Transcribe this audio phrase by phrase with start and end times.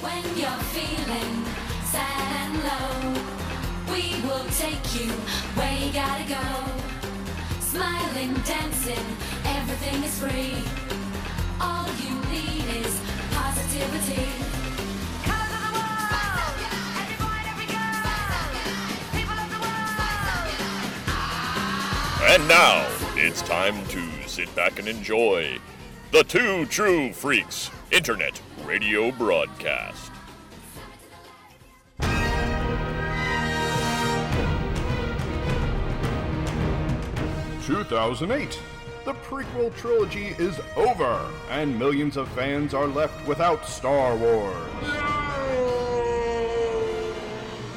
[0.00, 1.44] When you're feeling
[1.90, 3.18] sad and low,
[3.92, 5.10] we will take you
[5.58, 6.46] where you gotta go.
[7.58, 9.06] Smiling, dancing,
[9.44, 10.62] everything is free.
[11.60, 12.94] All you need is
[13.32, 14.26] positivity.
[15.26, 16.58] Colors of the world,
[17.02, 18.06] every boy and every girl,
[19.10, 19.98] people of the world.
[22.30, 22.86] And now
[23.16, 25.58] it's time to sit back and enjoy
[26.10, 30.10] the Two True Freaks Internet Radio Broadcast.
[37.66, 38.58] Two thousand eight.
[39.04, 44.56] The prequel trilogy is over, and millions of fans are left without Star Wars.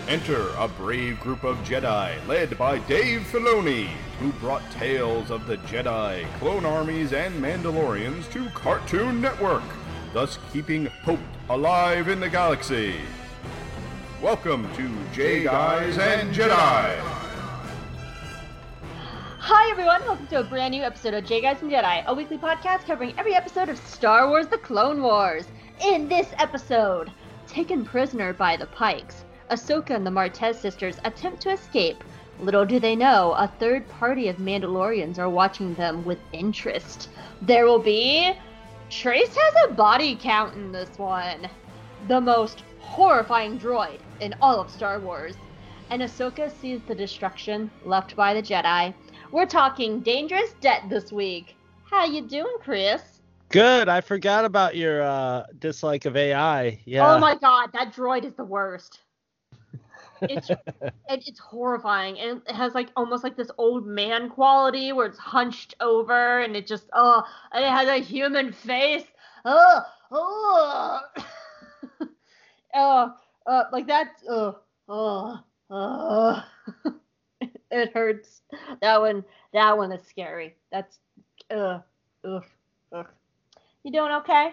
[0.07, 3.89] Enter a brave group of Jedi led by Dave Filoni,
[4.21, 9.63] who brought tales of the Jedi, clone armies, and Mandalorians to Cartoon Network,
[10.13, 12.97] thus keeping hope alive in the galaxy.
[14.21, 16.99] Welcome to Jaig Eyes and Jedi.
[19.39, 22.37] Hi everyone, welcome to a brand new episode of Jaig Eyes and Jedi, a weekly
[22.37, 25.47] podcast covering every episode of Star Wars The Clone Wars.
[25.83, 27.11] In this episode,
[27.47, 32.03] taken prisoner by the Pikes, Ahsoka and the Martez sisters attempt to escape.
[32.41, 37.09] Little do they know, a third party of Mandalorians are watching them with interest.
[37.41, 38.33] There will be.
[38.89, 41.47] Trace has a body count in this one.
[42.07, 45.35] The most horrifying droid in all of Star Wars.
[45.91, 48.93] And Ahsoka sees the destruction left by the Jedi.
[49.31, 51.55] We're talking dangerous debt this week.
[51.83, 53.21] How you doing, Chris?
[53.49, 53.87] Good.
[53.87, 56.79] I forgot about your uh, dislike of AI.
[56.85, 57.13] Yeah.
[57.13, 59.01] Oh my god, that droid is the worst.
[60.21, 60.49] It's
[61.09, 65.75] it's horrifying, and it has like almost like this old man quality where it's hunched
[65.79, 69.05] over, and it just oh, and it has a human face.
[69.45, 70.99] Oh, oh,
[72.75, 73.13] oh,
[73.45, 74.13] uh, like that.
[74.29, 76.43] Oh, oh, oh.
[77.71, 78.41] it hurts.
[78.81, 80.55] That one, that one is scary.
[80.71, 80.99] That's,
[81.49, 81.79] uh,
[82.23, 82.45] ugh,
[82.93, 83.07] ugh.
[83.83, 84.51] You doing okay?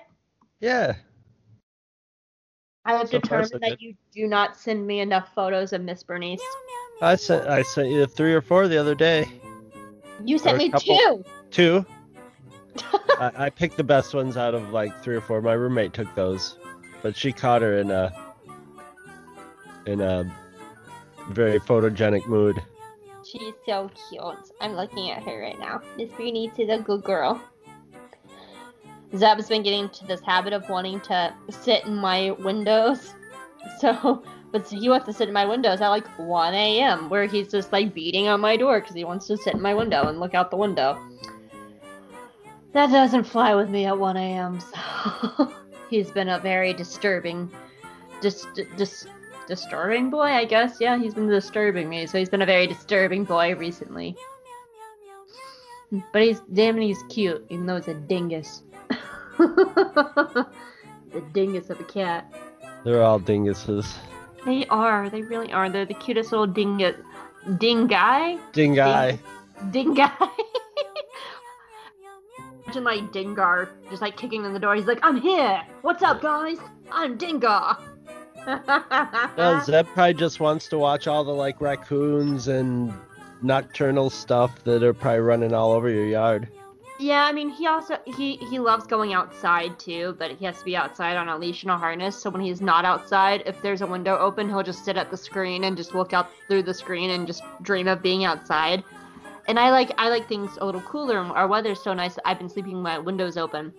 [0.60, 0.94] Yeah.
[2.88, 6.40] I have So determined that you do not send me enough photos of Miss Bernice.
[7.02, 9.28] I sent I sent you three or four the other day.
[10.24, 11.22] You sent me couple.
[11.50, 11.84] two.
[11.84, 11.86] Two.
[13.20, 15.42] I, I picked the best ones out of like three or four.
[15.42, 16.56] My roommate took those,
[17.02, 18.10] but she caught her in a
[19.84, 20.24] in a
[21.28, 22.56] very photogenic mood.
[23.30, 24.50] She's so cute.
[24.62, 25.82] I'm looking at her right now.
[25.98, 27.38] Miss Bernice is a good girl.
[29.16, 33.14] Zeb's been getting into this habit of wanting to sit in my windows.
[33.80, 37.48] So, but he wants to sit in my windows at like 1 a.m., where he's
[37.48, 40.20] just like beating on my door because he wants to sit in my window and
[40.20, 40.98] look out the window.
[42.72, 45.52] That doesn't fly with me at 1 a.m., so
[45.90, 47.50] he's been a very disturbing,
[48.22, 49.08] dis- dis-
[49.48, 50.76] disturbing boy, I guess.
[50.80, 54.16] Yeah, he's been disturbing me, so he's been a very disturbing boy recently.
[56.12, 58.62] But he's damn, he's cute, even though it's a dingus.
[61.12, 62.32] the dingus of a cat.
[62.84, 63.94] They're all dinguses.
[64.44, 65.08] They are.
[65.10, 65.68] They really are.
[65.70, 66.96] They're the cutest little dingus.
[67.46, 68.38] Dingai?
[68.52, 69.18] Dingai.
[69.70, 70.30] Dingai.
[72.64, 74.74] Imagine like Dingar just like kicking in the door.
[74.74, 75.62] He's like, I'm here.
[75.82, 76.58] What's up, guys?
[76.90, 77.78] I'm Dingar.
[79.36, 82.94] No, Zeb probably just wants to watch all the like raccoons and
[83.42, 86.48] nocturnal stuff that are probably running all over your yard.
[87.00, 90.64] Yeah, I mean, he also he he loves going outside too, but he has to
[90.64, 92.16] be outside on a leash and a harness.
[92.20, 95.16] So when he's not outside, if there's a window open, he'll just sit at the
[95.16, 98.82] screen and just look out through the screen and just dream of being outside.
[99.46, 101.18] And I like I like things a little cooler.
[101.18, 102.18] and Our weather's so nice.
[102.24, 103.72] I've been sleeping with my windows open,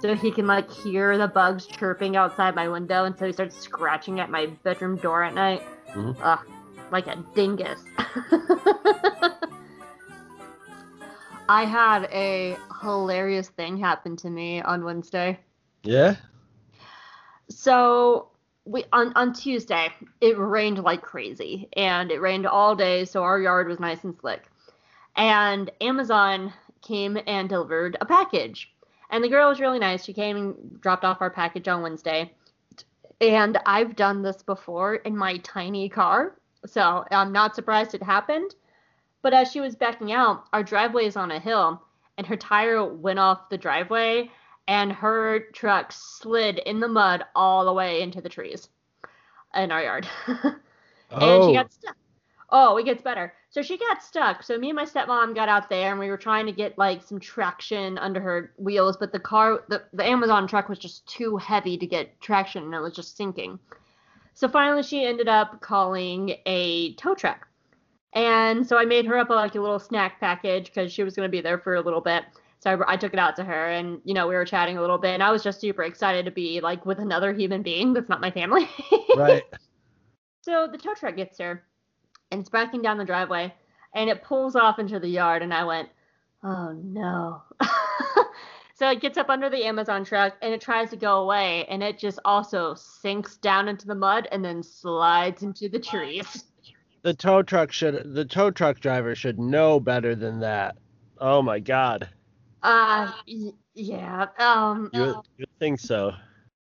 [0.00, 3.56] so he can like hear the bugs chirping outside my window, and so he starts
[3.56, 5.62] scratching at my bedroom door at night.
[5.94, 6.16] Mhm.
[6.20, 6.40] Ugh,
[6.90, 7.80] like a dingus.
[11.48, 15.38] I had a hilarious thing happen to me on Wednesday.
[15.82, 16.16] Yeah.
[17.50, 18.28] So
[18.64, 19.92] we on on Tuesday
[20.22, 24.16] it rained like crazy and it rained all day so our yard was nice and
[24.18, 24.44] slick.
[25.16, 28.72] And Amazon came and delivered a package.
[29.10, 30.04] And the girl was really nice.
[30.04, 32.32] She came and dropped off our package on Wednesday.
[33.20, 36.36] And I've done this before in my tiny car.
[36.66, 38.54] So I'm not surprised it happened.
[39.24, 41.82] But as she was backing out, our driveway is on a hill,
[42.18, 44.30] and her tire went off the driveway,
[44.68, 48.68] and her truck slid in the mud all the way into the trees
[49.54, 50.06] in our yard.
[50.26, 50.54] and
[51.10, 51.48] Oh.
[51.48, 51.70] she got oh.
[51.70, 51.96] stuck.
[52.50, 53.32] Oh, it gets better.
[53.48, 54.42] So she got stuck.
[54.42, 57.02] So me and my stepmom got out there and we were trying to get like
[57.02, 61.38] some traction under her wheels, but the car, the, the Amazon truck was just too
[61.38, 63.58] heavy to get traction and it was just sinking.
[64.34, 67.48] So finally she ended up calling a tow truck.
[68.14, 71.16] And so I made her up a, like a little snack package because she was
[71.16, 72.24] going to be there for a little bit.
[72.60, 74.80] So I, I took it out to her and, you know, we were chatting a
[74.80, 77.92] little bit and I was just super excited to be like with another human being
[77.92, 78.68] that's not my family.
[79.16, 79.44] Right.
[80.42, 81.62] So the tow truck gets her
[82.32, 83.54] and it's backing down the driveway
[83.94, 85.88] and it pulls off into the yard and I went,
[86.42, 87.42] oh no.
[88.74, 91.80] so it gets up under the Amazon truck and it tries to go away and
[91.80, 96.44] it just also sinks down into the mud and then slides into the trees.
[97.04, 100.76] The tow truck should the tow truck driver should know better than that.
[101.18, 102.08] Oh my god.
[102.62, 104.26] Uh, y- yeah.
[104.38, 106.12] Um, You would, you would think so.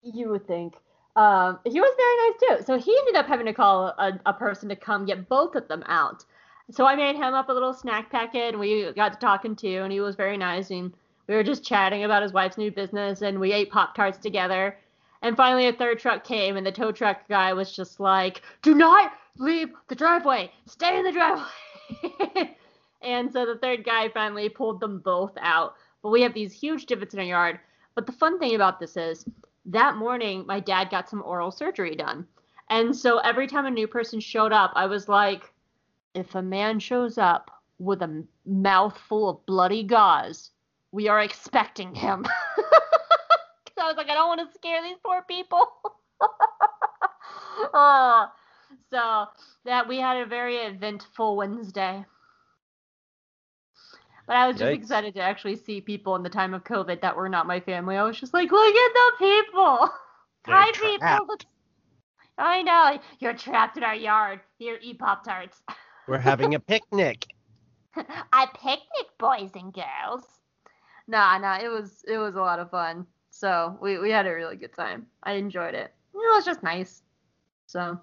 [0.02, 0.74] you would think.
[1.16, 2.66] Um, he was very nice too.
[2.66, 5.68] So he ended up having to call a, a person to come get both of
[5.68, 6.26] them out.
[6.72, 9.82] So I made him up a little snack packet and we got to talking too,
[9.84, 10.72] and he was very nice.
[10.72, 10.92] And
[11.28, 14.78] we were just chatting about his wife's new business, and we ate Pop Tarts together.
[15.22, 18.74] And finally, a third truck came, and the tow truck guy was just like, Do
[18.74, 22.56] not leave the driveway, stay in the driveway.
[23.02, 25.76] and so the third guy finally pulled them both out.
[26.02, 27.60] But we have these huge divots in our yard.
[27.96, 29.26] But the fun thing about this is,
[29.66, 32.28] that morning, my dad got some oral surgery done.
[32.70, 35.54] And so every time a new person showed up, I was like,
[36.14, 40.52] if a man shows up with a mouth full of bloody gauze,
[40.92, 42.24] we are expecting him.
[42.56, 45.66] 'Cause I was like, I don't want to scare these poor people.
[47.74, 48.28] oh,
[48.94, 49.26] so
[49.66, 52.06] that we had a very eventful Wednesday.
[54.28, 54.76] But I was just Yikes.
[54.78, 57.98] excited to actually see people in the time of COVID that were not my family.
[57.98, 59.90] I was just like, look at the people.
[60.46, 60.98] They're Hi, people.
[61.00, 61.28] trapped.
[61.28, 61.46] Look-
[62.38, 63.00] I know.
[63.20, 64.42] You're trapped in our yard.
[64.60, 65.62] Here, eat Pop Tarts.
[66.08, 67.26] We're having a picnic.
[67.96, 70.24] a picnic, boys and girls.
[71.08, 73.08] Nah, nah, it was it was a lot of fun.
[73.32, 75.08] So we, we had a really good time.
[75.24, 75.94] I enjoyed it.
[76.14, 77.02] It was just nice.
[77.68, 78.00] So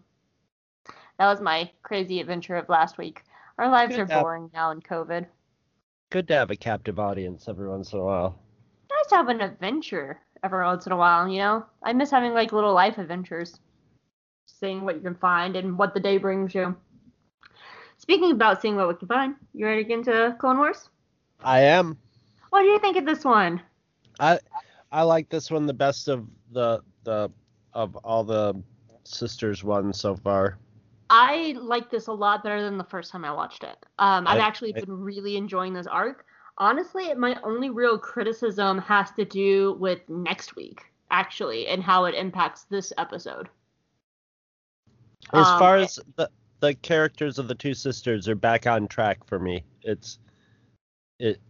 [1.20, 3.24] that was my crazy adventure of last week.
[3.58, 5.26] Our lives Good are boring now in COVID.
[6.08, 8.38] Good to have a captive audience every once in a while.
[8.90, 11.66] Nice to have an adventure every once in a while, you know?
[11.82, 13.60] I miss having like little life adventures.
[14.46, 16.74] Seeing what you can find and what the day brings you.
[17.98, 20.88] Speaking about seeing what we can find, you ready to get into Clone Wars?
[21.44, 21.98] I am.
[22.48, 23.60] What do you think of this one?
[24.18, 24.38] I
[24.90, 27.30] I like this one the best of the the
[27.74, 28.54] of all the
[29.04, 30.56] sisters ones so far.
[31.10, 33.76] I like this a lot better than the first time I watched it.
[33.98, 36.24] Um, I've I- actually I- been really enjoying this arc.
[36.58, 42.14] Honestly, my only real criticism has to do with next week, actually, and how it
[42.14, 43.48] impacts this episode.
[45.32, 46.30] As Um, far as the
[46.60, 49.64] the characters of the two sisters are back on track for me.
[49.82, 50.18] It's
[51.18, 51.40] it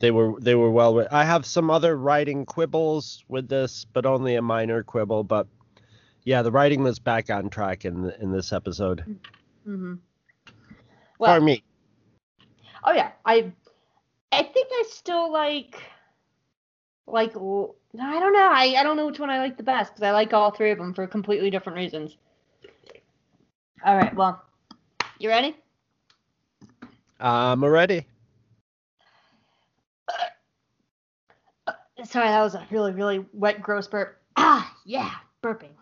[0.00, 4.34] they were they were well I have some other writing quibbles with this, but only
[4.34, 5.46] a minor quibble, but
[6.24, 9.04] yeah, the writing was back on track in in this episode
[9.64, 9.94] hmm
[11.22, 11.62] for me.
[12.84, 13.52] oh yeah, I,
[14.32, 15.82] I think I still like,
[17.06, 20.02] like I don't know, I, I don't know which one I like the best because
[20.02, 22.16] I like all three of them for completely different reasons.
[23.84, 24.42] All right, well,
[25.18, 25.56] you ready?
[27.20, 28.06] I'm ready.
[32.04, 34.18] Sorry, that was a really, really wet, gross burp.
[34.36, 35.10] Ah, yeah,
[35.42, 35.72] burping.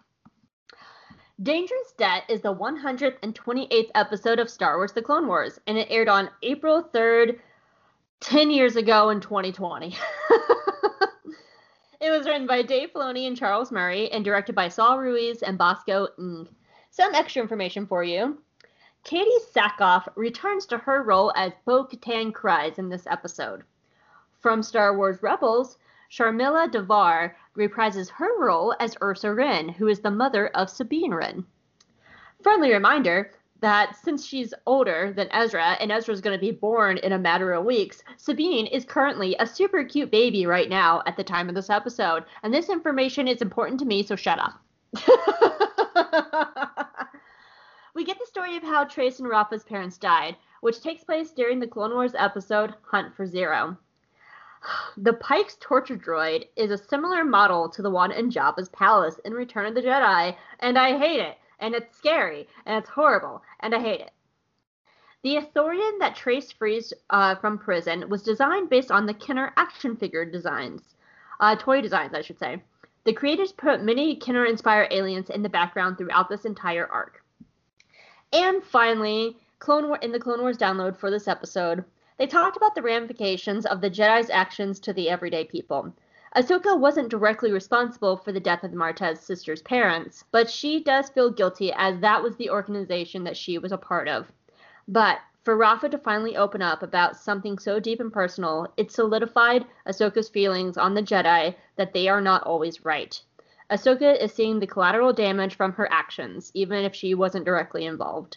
[1.41, 6.09] Dangerous Debt is the 128th episode of Star Wars The Clone Wars, and it aired
[6.09, 7.39] on April 3rd,
[8.19, 9.97] 10 years ago in 2020.
[12.01, 15.57] it was written by Dave Filoni and Charles Murray, and directed by Saul Ruiz and
[15.57, 16.49] Bosco Ng.
[16.91, 18.43] Some extra information for you.
[19.05, 23.63] Katee Sackhoff returns to her role as Bo Katan Kryze in this episode.
[24.41, 25.79] From Star Wars Rebels,
[26.11, 31.45] Sharmila Devar reprises her role as Ursa Wren, who is the mother of Sabine Wren.
[32.43, 37.13] Friendly reminder that since she's older than Ezra and Ezra's going to be born in
[37.13, 41.25] a matter of weeks, Sabine is currently a super cute baby right now at the
[41.25, 42.25] time of this episode.
[42.43, 44.61] And this information is important to me, so shut up.
[47.95, 51.59] we get the story of how Trace and Rafa's parents died, which takes place during
[51.59, 53.77] the Clone Wars episode Hunt for Ziro.
[54.97, 59.33] The Pike's torture droid is a similar model to the one in Jabba's palace in
[59.33, 61.39] Return of the Jedi, and I hate it.
[61.61, 64.13] And it's scary, and it's horrible, and I hate it.
[65.23, 69.97] The Ithorian that Trace frees uh, from prison was designed based on the Kenner action
[69.97, 70.95] figure designs,
[71.41, 72.63] uh, toy designs, I should say.
[73.05, 77.25] The creators put many Kenner inspired aliens in the background throughout this entire arc.
[78.33, 81.85] And finally, Clone War in the Clone Wars download for this episode,
[82.19, 85.95] they talked about the ramifications of the Jedi's actions to the everyday people.
[86.37, 91.09] Ahsoka wasn't directly responsible for the death of the Martez sisters' parents, but she does
[91.09, 94.31] feel guilty as that was the organization that she was a part of.
[94.87, 99.65] But for Rafa to finally open up about something so deep and personal, it solidified
[99.87, 103.19] Ahsoka's feelings on the Jedi that they are not always right.
[103.71, 108.37] Ahsoka is seeing the collateral damage from her actions, even if she wasn't directly involved.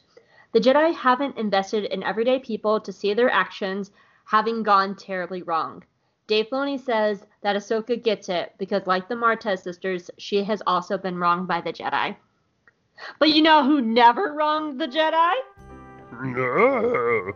[0.54, 3.92] The Jedi haven't invested in everyday people to see their actions
[4.26, 5.84] having gone terribly wrong.
[6.28, 10.98] Dave Filoni says that Ahsoka gets it because, like the Martez sisters, she has also
[10.98, 12.16] been wronged by the Jedi.
[13.20, 15.34] But you know who never wronged the Jedi?
[16.24, 17.32] No.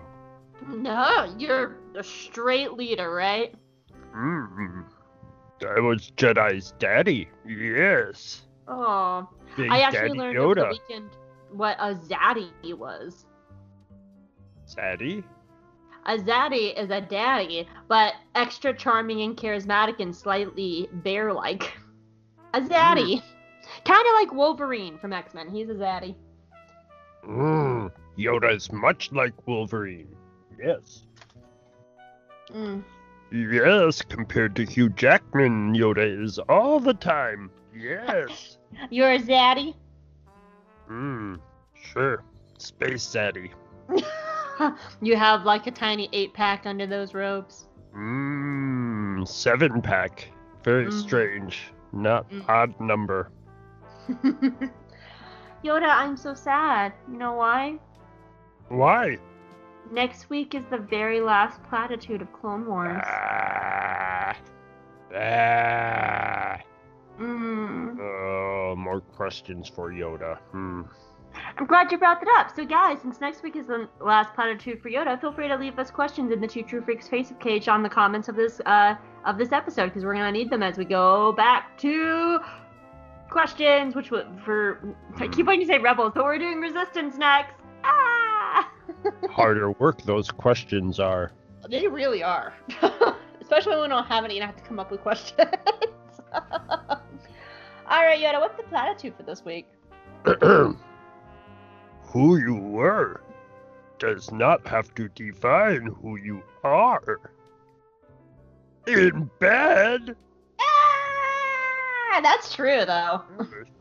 [0.68, 3.54] No, you're a straight leader, right?
[4.16, 4.86] Mm.
[5.68, 7.30] I was Jedi's daddy.
[7.46, 8.44] Yes.
[8.68, 10.70] Oh, Big I actually Daddy learned over Yoda.
[10.70, 11.10] the weekend
[11.56, 13.26] what a zaddy was.
[14.68, 15.24] Zaddy?
[16.06, 21.74] A zaddy is a daddy, but extra charming and charismatic and slightly bear-like.
[22.54, 23.22] A zaddy.
[23.86, 25.50] Kind of like Wolverine from X-Men.
[25.50, 26.16] He's a zaddy.
[27.28, 27.92] Mm.
[28.18, 30.16] Yoda's much like Wolverine.
[30.60, 31.06] Yes.
[32.54, 32.84] Mm.
[33.32, 37.50] Yes, compared to Hugh Jackman, Yoda is all the time.
[37.76, 38.58] Yes.
[38.90, 39.74] You're a zaddy?
[40.88, 41.36] Hmm.
[41.96, 42.24] Sure.
[42.58, 43.52] Space Daddy.
[45.02, 47.66] you have like a tiny eight-pack under those robes.
[47.96, 49.28] Mmm.
[49.28, 50.30] Seven pack.
[50.64, 50.94] Very Mm.
[51.02, 51.72] strange.
[51.94, 52.50] Not Mm.
[52.50, 53.30] odd number.
[55.64, 56.94] Yoda, I'm so sad.
[57.10, 57.80] You know why?
[58.70, 59.18] Why?
[59.92, 63.02] Next week is the very last platitude of Clone Wars.
[63.06, 64.36] Ah.
[65.16, 66.58] Ah.
[67.20, 67.98] Mm.
[68.00, 70.38] Oh, more questions for Yoda.
[70.52, 70.82] Hmm.
[71.58, 72.56] I'm glad you brought that up.
[72.56, 75.78] So, guys, since next week is the last platitude for Yoda, feel free to leave
[75.80, 78.96] us questions in the Two True Freaks Facebook page on the comments of this uh,
[79.26, 82.40] of this episode because we're gonna need them as we go back to
[83.30, 83.96] questions.
[83.96, 87.54] Which would for I keep wanting to say rebels, but we're doing resistance next.
[87.84, 88.72] Ah!
[89.30, 91.32] Harder work those questions are.
[91.70, 92.54] They really are,
[93.42, 95.50] especially when we don't have any and have to come up with questions.
[96.34, 99.68] All right, Yoda, what's the platitude for this week?
[102.16, 103.20] who you were
[104.00, 107.20] does not have to define who you are.
[108.88, 110.16] In bed?
[110.58, 113.22] Ah, that's true though.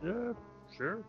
[0.04, 0.32] yeah,
[0.76, 1.04] sure.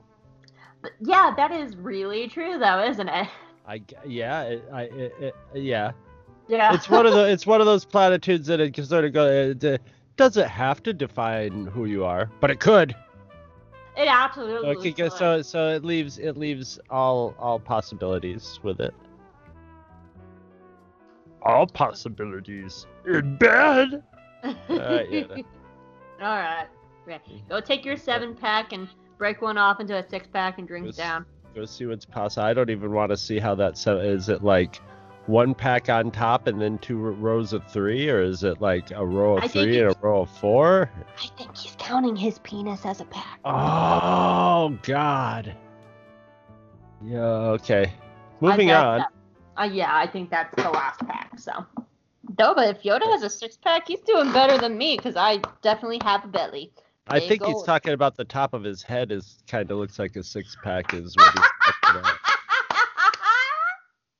[0.84, 3.28] But yeah, that is really true though, isn't it?
[3.66, 5.94] I g- yeah, it, I it, it, yeah.
[6.48, 6.76] Yeah.
[6.76, 9.26] It's one of the it's one of those platitudes that it can sort of go.
[9.26, 9.82] It, it
[10.16, 12.96] doesn't have to define who you are, but it could.
[13.98, 14.68] It absolutely.
[14.68, 15.18] So, it could go- could.
[15.18, 18.94] so so it leaves it leaves all all possibilities with it.
[21.44, 24.04] All possibilities in bed.
[24.44, 25.44] Alright, Yoda.
[26.22, 26.68] All right.
[27.08, 27.16] Okay.
[27.30, 27.50] Mm-hmm.
[27.50, 28.88] Go take your seven pack and
[29.18, 30.98] break one off into a six pack and drink it Yes.
[30.98, 31.26] down.
[31.54, 32.46] Go see what's possible.
[32.48, 34.30] I don't even want to see how that se- is.
[34.30, 34.80] It like
[35.28, 39.06] one pack on top and then two rows of three, or is it like a
[39.06, 40.90] row of I three and a row of four?
[41.18, 43.40] I think he's counting his penis as a pack.
[43.46, 45.56] Oh God.
[47.04, 47.20] Yeah.
[47.20, 47.92] Okay.
[48.42, 49.00] Moving on.
[49.00, 49.12] that-
[49.58, 51.40] uh, yeah, I think that's the last pack.
[51.40, 51.66] So.
[52.38, 55.38] No, but if Yoda has a six pack, he's doing better than me because I
[55.62, 56.72] definitely have a belly.
[57.08, 59.12] I think he's talking about the top of his head.
[59.12, 60.94] Is kind of looks like a six pack.
[60.94, 61.44] Is what he's
[61.84, 62.18] talking about.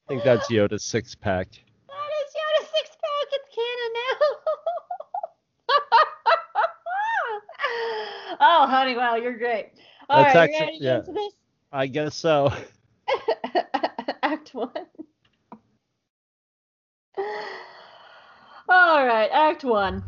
[0.06, 1.48] I think that's Yoda's six pack.
[1.88, 3.28] That is Yoda six pack.
[3.32, 4.20] It's canon now.
[8.40, 9.72] oh, honey, wow, you're great.
[10.08, 11.02] All That's right, actually- yeah.
[11.72, 12.54] I guess so.
[14.24, 14.70] Act one.
[18.70, 20.04] All right, Act one.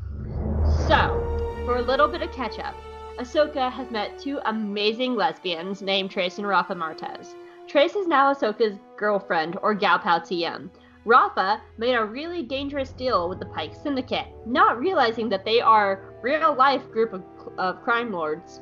[0.88, 2.76] So, for a little bit of catch up,
[3.20, 7.34] Ahsoka has met two amazing lesbians named Trace and Rafa Martez.
[7.78, 10.72] Trace is now Ahsoka's girlfriend, or gal pal TM.
[11.06, 16.18] Rafa made a really dangerous deal with the Pike Syndicate, not realizing that they are
[16.24, 17.24] real life group of,
[17.60, 18.62] of crime lords.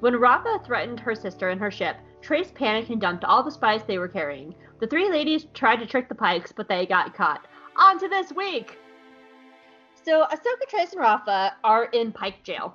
[0.00, 3.84] When Rafa threatened her sister and her ship, Trace panicked and dumped all the spice
[3.84, 4.52] they were carrying.
[4.80, 7.46] The three ladies tried to trick the Pikes, but they got caught.
[7.76, 8.78] On to this week!
[10.02, 12.74] So, Ahsoka, Trace, and Rafa are in Pike jail.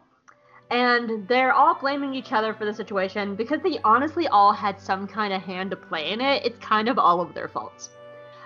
[0.72, 5.06] And they're all blaming each other for the situation because they honestly all had some
[5.06, 6.46] kind of hand to play in it.
[6.46, 7.90] It's kind of all of their faults.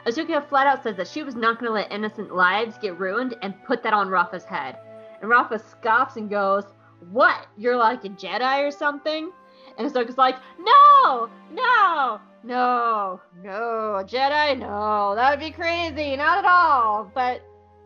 [0.05, 3.36] Ahsoka flat out says that she was not going to let innocent lives get ruined
[3.41, 4.77] and put that on Rafa's head.
[5.22, 6.65] And Rafa scoffs and goes,
[7.12, 7.48] What?
[7.58, 9.32] You're like a Jedi or something?
[9.77, 16.46] And Ahsoka's like, no, no, no, no, Jedi, no, that would be crazy, not at
[16.46, 17.12] all.
[17.13, 17.41] But,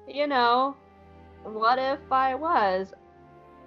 [0.08, 0.76] you know,
[1.44, 2.94] what if I was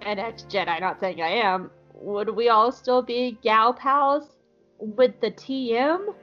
[0.05, 0.79] an ex Jedi?
[0.79, 1.71] Not saying I am.
[1.93, 4.35] Would we all still be gal pals
[4.77, 6.13] with the TM?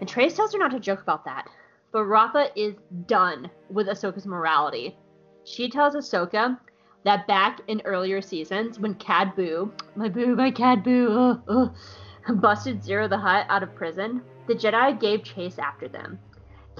[0.00, 1.48] And Trace tells her not to joke about that.
[1.92, 2.74] But Rafa is
[3.06, 4.96] done with Ahsoka's morality.
[5.44, 6.58] She tells Ahsoka
[7.04, 11.68] that back in earlier seasons, when Cad Boo, my boo, my Cad Boo, uh,
[12.28, 16.18] uh, busted Ziro the Hutt out of prison, the Jedi gave chase after them.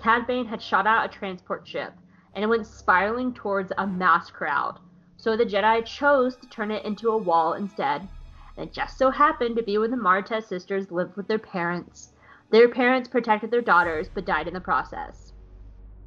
[0.03, 1.93] Cad Bane had shot out a transport ship,
[2.35, 4.81] and it went spiraling towards a mass crowd.
[5.17, 8.09] So the Jedi chose to turn it into a wall instead.
[8.57, 12.13] And it just so happened to be when the Martez sisters lived with their parents.
[12.51, 15.33] Their parents protected their daughters, but died in the process.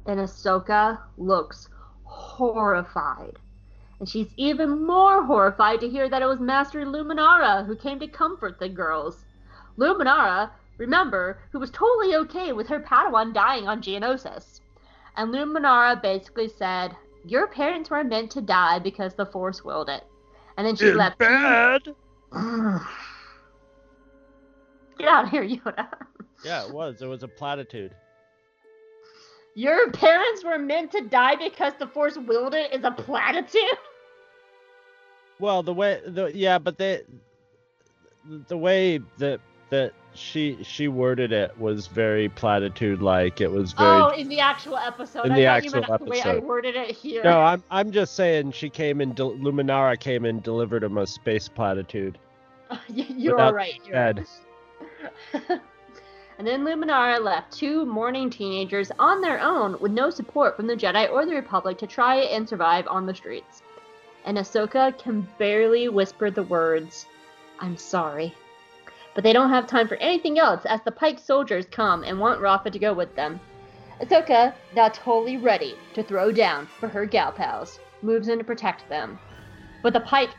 [0.06, 1.68] And Ahsoka looks
[2.04, 3.38] horrified.
[3.98, 8.06] And she's even more horrified to hear that it was Master Luminara who came to
[8.06, 9.26] comfort the girls.
[9.76, 14.60] Luminara, remember, who was totally okay with her Padawan dying on Geonosis.
[15.16, 20.04] And Luminara basically said, Your parents were meant to die because the Force willed it.
[20.56, 21.18] And then she It's left.
[21.18, 21.82] bad.
[24.98, 25.86] Get out of here, Yoda.
[26.44, 27.02] Yeah, it was.
[27.02, 27.94] It was a platitude.
[29.54, 33.62] Your parents were meant to die because the Force willed it is a platitude?
[35.38, 37.02] Well, the way the yeah, but they
[38.48, 43.40] the way that that she she worded it was very platitude like.
[43.40, 45.26] It was very Oh, in the actual episode.
[45.26, 47.22] In I the actual meant the way I worded it here.
[47.22, 51.06] No, I'm I'm just saying she came and del- Luminara came and delivered him a
[51.06, 52.18] space platitude.
[52.88, 53.80] You're all right.
[53.84, 54.16] You're right.
[55.32, 55.60] head.
[56.38, 60.76] and then Luminara left two mourning teenagers on their own with no support from the
[60.76, 63.62] Jedi or the Republic to try and survive on the streets.
[64.24, 67.06] And Ahsoka can barely whisper the words,
[67.58, 68.34] I'm sorry.
[69.14, 72.40] But they don't have time for anything else as the Pike soldiers come and want
[72.40, 73.40] Rafa to go with them.
[74.00, 78.88] Ahsoka, now totally ready to throw down for her gal pals, moves in to protect
[78.88, 79.18] them.
[79.82, 80.30] But the Pike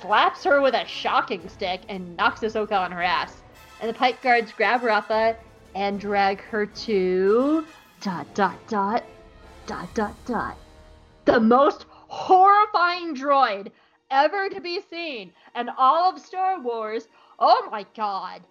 [0.00, 3.42] slaps her with a shocking stick and knocks Ahsoka on her ass.
[3.80, 5.36] And the Pike guards grab Rafa
[5.74, 7.66] and drag her to
[8.00, 9.04] dot dot dot
[9.66, 10.56] dot dot dot.
[11.26, 13.70] The most horrifying droid
[14.10, 17.06] ever to be seen in all of Star Wars.
[17.42, 18.42] Oh my god.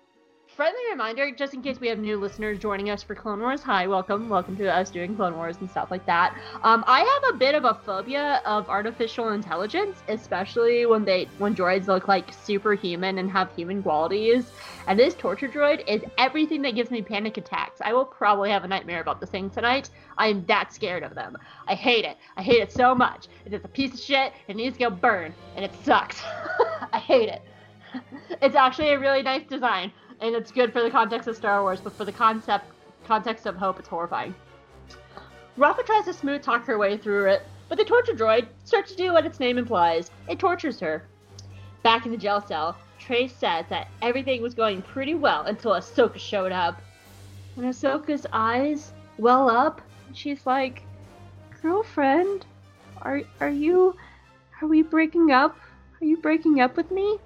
[0.48, 3.62] Friendly reminder, just in case we have new listeners joining us for Clone Wars.
[3.62, 6.36] Hi, welcome, welcome to us doing Clone Wars and stuff like that.
[6.64, 11.56] Um, I have a bit of a phobia of artificial intelligence, especially when they when
[11.56, 14.52] droids look like superhuman and have human qualities.
[14.88, 17.82] And this torture droid is everything that gives me panic attacks.
[17.82, 19.92] I will probably have a nightmare about this thing tonight.
[20.18, 21.38] I am that scared of them.
[21.68, 22.18] I hate it.
[22.38, 23.28] I hate it so much.
[23.46, 24.34] It is a piece of shit.
[24.48, 26.24] It needs to go burn, and it sucks.
[26.92, 27.44] I hate it.
[28.42, 31.82] It's actually a really nice design, and it's good for the context of Star Wars,
[31.82, 32.66] but for the concept
[33.06, 34.34] context of Hope, it's horrifying.
[35.58, 38.98] Rafa tries to smooth talk her way through it, but the torture droid starts to
[38.98, 40.12] do what its name implies.
[40.30, 41.04] It tortures her.
[41.84, 46.20] Back in the jail cell, Trace says that everything was going pretty well until Ahsoka
[46.20, 46.82] showed up.
[47.56, 49.82] And Ahsoka's eyes well up,
[50.14, 50.84] she's like,
[51.62, 52.46] "Girlfriend,
[53.02, 53.96] are are you?
[54.62, 55.58] Are we breaking up?
[56.00, 57.20] Are you breaking up with me?"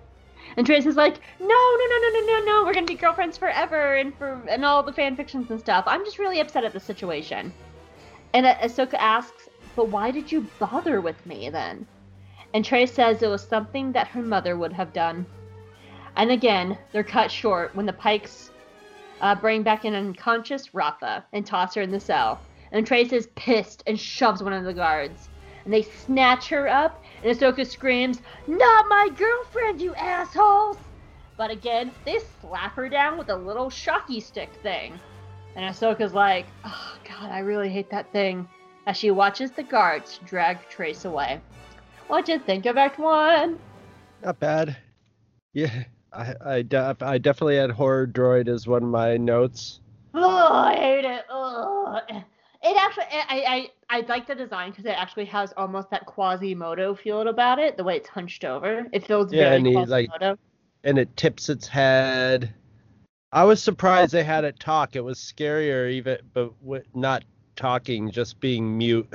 [0.58, 2.64] And Trace is like, "No, no, no, no, no, no, no.
[2.66, 5.84] We're gonna be girlfriends forever, and for and all the fan fictions and stuff.
[5.88, 7.54] I'm just really upset at the situation."
[8.34, 11.88] And Ah- Ahsoka asks, "But why did you bother with me then?"
[12.54, 15.26] And Trace says it was something that her mother would have done.
[16.16, 18.52] And again, they're cut short when the Pikes
[19.22, 22.44] uh, bring back an unconscious Rafa and toss her in the cell.
[22.72, 25.30] And Trace is pissed and shoves one of the guards.
[25.66, 30.78] And they snatch her up, and Ahsoka screams, Not my girlfriend, you assholes!
[31.38, 35.00] But again, they slap her down with a little shocky stick thing.
[35.56, 38.48] And Ahsoka's like, Oh god, I really hate that thing.
[38.86, 41.40] As she watches the guards drag Trace away.
[42.08, 43.58] What'd you think of Act 1?
[44.24, 44.78] Not bad.
[45.54, 49.80] Yeah, I I, def- I definitely had horror droid as one of my notes.
[50.14, 51.26] Oh, I hate it.
[51.30, 52.00] Oh.
[52.66, 56.96] It actually, I, I, I like the design because it actually has almost that Quasimodo
[56.96, 57.78] feel about it.
[57.78, 60.10] The way it's hunched over, it feels Yeah, very and he, like,
[60.84, 62.52] and it tips its head.
[63.32, 64.96] I was surprised they had it talk.
[64.96, 66.54] It was scarier even, but
[66.96, 67.24] not
[67.56, 69.14] talking, just being mute,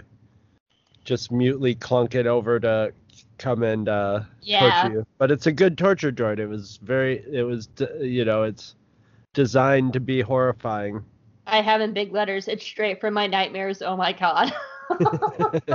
[1.05, 2.93] just mutely clunk it over to
[3.37, 5.07] come and uh, yeah, torture you.
[5.19, 6.39] But it's a good torture droid.
[6.39, 7.69] It was very, it was,
[8.01, 8.77] you know, it's
[9.35, 11.05] designed to be horrifying.
[11.49, 12.47] I have in big letters.
[12.47, 13.83] It's straight from my nightmares.
[13.83, 14.53] Oh my god.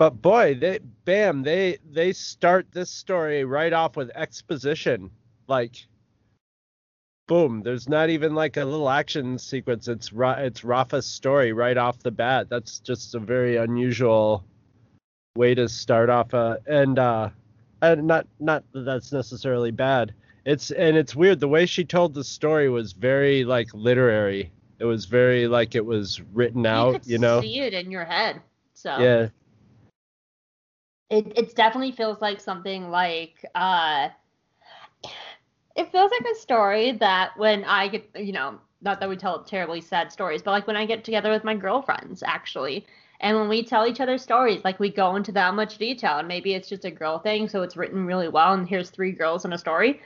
[0.00, 5.10] But boy, they bam, they they start this story right off with exposition.
[5.46, 5.76] Like
[7.28, 9.88] boom, there's not even like a little action sequence.
[9.88, 12.48] It's Ra- it's Rafa's story right off the bat.
[12.48, 14.42] That's just a very unusual
[15.36, 17.28] way to start off uh, and uh
[17.82, 20.14] and not not that that's necessarily bad.
[20.44, 24.50] It's and it's weird the way she told the story was very like literary.
[24.78, 27.40] It was very like it was written you out, could you know.
[27.40, 28.40] see it in your head.
[28.72, 29.28] So Yeah.
[31.10, 34.08] it it definitely feels like something like uh
[35.76, 39.42] it feels like a story that when I get you know not that we tell
[39.42, 42.86] terribly sad stories but like when I get together with my girlfriends actually
[43.20, 46.28] and when we tell each other stories like we go into that much detail and
[46.28, 49.44] maybe it's just a girl thing so it's written really well and here's three girls
[49.44, 50.00] in a story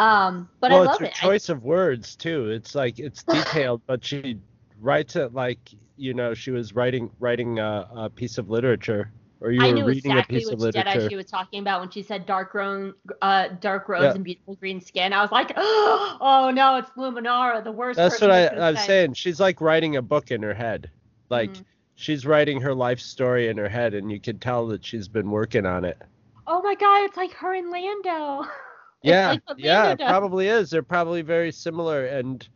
[0.00, 2.50] um but well, I love it's her it I- choice of words too.
[2.50, 4.38] It's like it's detailed, but she
[4.80, 5.58] writes it like
[5.96, 9.74] you know she was writing writing a, a piece of literature, or you I were
[9.74, 11.00] knew reading exactly a piece which of literature.
[11.00, 14.14] Jedi she was talking about when she said dark rose, uh, dark rose Yeah.
[14.14, 15.12] and beautiful green skin.
[15.12, 17.96] I was like, oh no, it's Luminara, the worst.
[17.98, 18.86] That's what I, you could've I'm said.
[18.86, 19.14] saying.
[19.14, 20.90] She's like writing a book in her head,
[21.28, 21.64] like Mhm.
[21.96, 25.30] she's writing her life story in her head, and you can tell that she's been
[25.30, 25.98] working on it.
[26.46, 28.46] Oh my god, it's like her and Lando.
[29.02, 30.70] Yeah, like yeah, it probably is.
[30.70, 32.46] They're probably very similar, and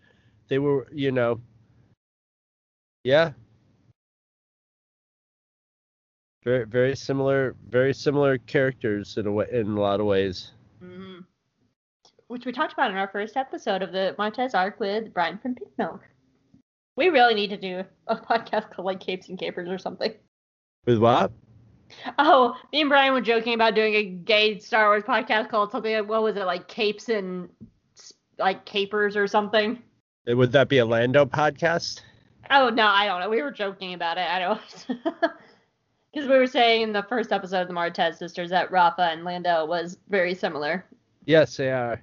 [0.48, 1.40] they were, you know,
[3.02, 3.32] yeah,
[6.44, 10.52] very, very similar, very similar characters in a way, in a lot of ways.
[10.82, 11.24] Mhm.
[12.28, 15.54] Which we talked about in our first episode of the Montez arc with Brian from
[15.54, 16.02] Pink Milk.
[16.96, 20.12] We really need to do a podcast called like Capes and Capers or something.
[20.84, 21.32] With what?
[22.18, 25.94] Oh, me and Brian were joking about doing a gay Star Wars podcast called something
[25.94, 27.48] like what was it like Capes and
[28.38, 29.82] like Capers or something.
[30.26, 32.00] Would that be a Lando podcast?
[32.50, 33.30] Oh no, I don't know.
[33.30, 34.28] We were joking about it.
[34.28, 35.30] I don't.
[36.14, 39.24] Because we were saying in the first episode of the Martez sisters that Rafa and
[39.24, 40.84] Lando was very similar.
[41.24, 42.00] Yes, they are.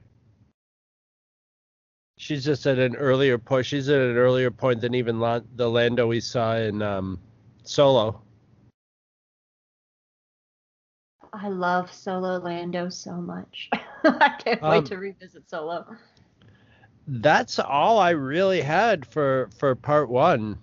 [2.17, 3.65] She's just at an earlier point.
[3.65, 7.19] She's at an earlier point than even La- the Lando we saw in um,
[7.63, 8.21] Solo.
[11.33, 13.69] I love Solo Lando so much.
[14.03, 15.85] I can't Um, wait to revisit Solo.
[17.07, 20.57] That's all I really had for for part one.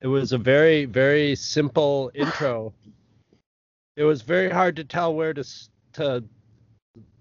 [0.00, 2.72] It was a very very simple intro.
[3.96, 5.44] It was very hard to tell where to
[5.94, 6.22] to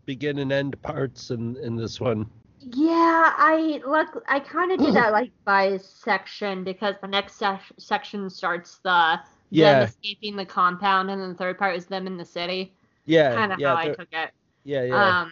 [0.06, 2.30] begin and end parts in in this one.
[2.60, 4.24] Yeah, I look.
[4.28, 9.20] I kind of did that like by section because the next sec- section starts the
[9.50, 9.84] Yeah.
[9.84, 12.74] escaping the compound, and then the third part is them in the city.
[13.06, 14.32] Yeah, Kind of yeah, how I took it.
[14.64, 15.22] yeah, yeah.
[15.22, 15.32] Um,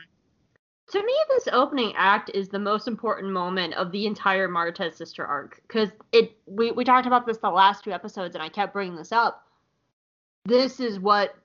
[0.92, 5.26] to me, this opening act is the most important moment of the entire Martez sister
[5.26, 6.38] arc because it.
[6.46, 9.48] We we talked about this the last two episodes, and I kept bringing this up.
[10.46, 11.36] This is what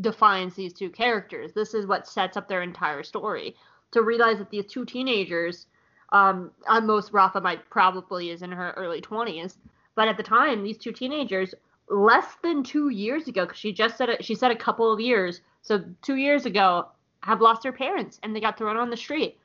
[0.00, 1.52] defines these two characters.
[1.52, 3.54] This is what sets up their entire story.
[3.92, 5.66] To realize that these two teenagers,
[6.12, 9.58] um, at most Rafa might probably is in her early twenties,
[9.94, 11.54] but at the time, these two teenagers,
[11.88, 15.00] less than two years ago, because she just said it, she said a couple of
[15.00, 16.88] years, so two years ago,
[17.22, 19.38] have lost their parents and they got thrown on the street,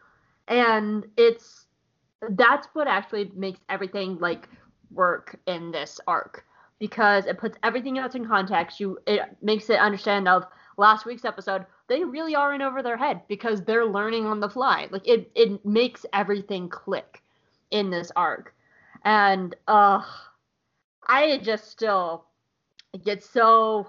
[0.48, 1.66] and it's
[2.30, 4.48] that's what actually makes everything like
[4.92, 6.46] work in this arc
[6.80, 8.80] because it puts everything else in context.
[8.80, 10.46] You it makes it understand of
[10.78, 11.66] last week's episode.
[11.88, 14.88] They really are in over their head because they're learning on the fly.
[14.92, 17.22] Like it it makes everything click
[17.72, 18.54] in this arc,
[19.04, 20.02] and uh,
[21.08, 22.26] I just still
[22.98, 23.88] get so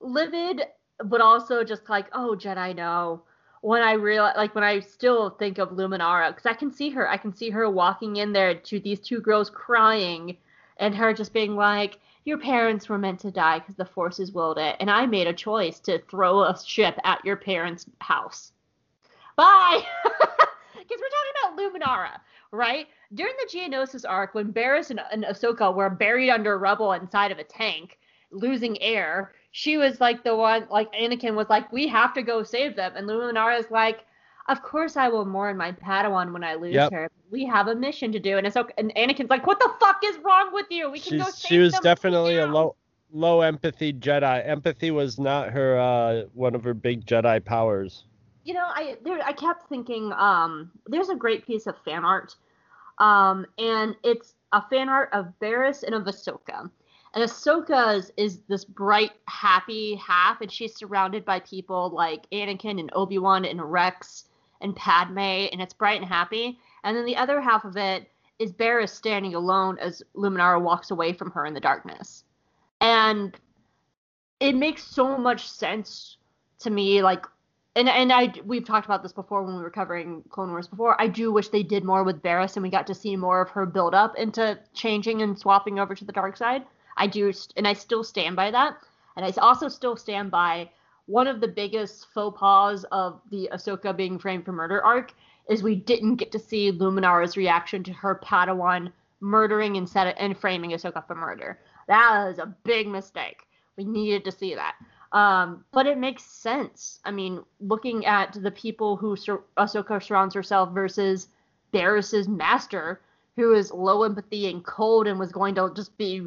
[0.00, 0.62] livid,
[1.04, 3.22] but also just like oh Jedi no.
[3.62, 7.08] When I realize, like when I still think of Luminara, because I can see her,
[7.08, 10.36] I can see her walking in there to these two girls crying,
[10.78, 14.58] and her just being like, "Your parents were meant to die because the forces willed
[14.58, 18.52] it, and I made a choice to throw a ship at your parents' house."
[19.36, 19.86] Bye.
[20.88, 22.86] Because we're talking about Luminara, right?
[23.14, 27.38] During the Geonosis arc, when Barriss and, and Ahsoka were buried under rubble inside of
[27.38, 27.98] a tank,
[28.30, 32.42] losing air, she was like the one, like Anakin was like, "We have to go
[32.42, 34.06] save them," and Luminara is like,
[34.48, 36.92] "Of course I will mourn my Padawan when I lose Yep.
[36.92, 37.10] her.
[37.30, 40.16] We have a mission to do." And Ahsoka and Anakin's like, "What the fuck is
[40.18, 40.90] wrong with you?
[40.90, 42.76] We can go She's, save she was definitely a low
[43.12, 44.46] low empathy Jedi.
[44.46, 48.04] Empathy was not her uh, one of her big Jedi powers.
[48.44, 52.36] You know, I there I kept thinking, um, there's a great piece of fan art,
[52.98, 56.70] um, and it's a fan art of Barriss and of Ahsoka.
[57.14, 62.90] And Ahsoka's is this bright, happy half, and she's surrounded by people like Anakin and
[62.94, 64.24] Obi Wan and Rex
[64.60, 66.58] and Padme, and it's bright and happy.
[66.84, 71.12] And then the other half of it is Barriss standing alone as Luminara walks away
[71.12, 72.24] from her in the darkness.
[72.80, 73.36] and
[74.40, 76.16] it makes so much sense
[76.58, 77.00] to me.
[77.00, 77.24] Like,
[77.74, 81.00] and and I we've talked about this before when we were covering Clone Wars before.
[81.00, 83.50] I do wish they did more with Barriss and we got to see more of
[83.50, 86.64] her build up into changing and swapping over to the dark side.
[86.96, 88.76] I do, and I still stand by that.
[89.16, 90.70] And I also still stand by
[91.06, 95.12] one of the biggest faux pas of the Ahsoka being framed for murder arc
[95.48, 100.70] is we didn't get to see Luminara's reaction to her Padawan murdering and and framing
[100.70, 101.58] Ahsoka for murder.
[101.88, 103.46] That was a big mistake.
[103.76, 104.74] We needed to see that.
[105.12, 106.98] Um, but it makes sense.
[107.04, 111.28] I mean, looking at the people who sur- Ahsoka surrounds herself versus
[111.70, 113.00] Barriss's master,
[113.36, 116.26] who is low empathy and cold and was going to just be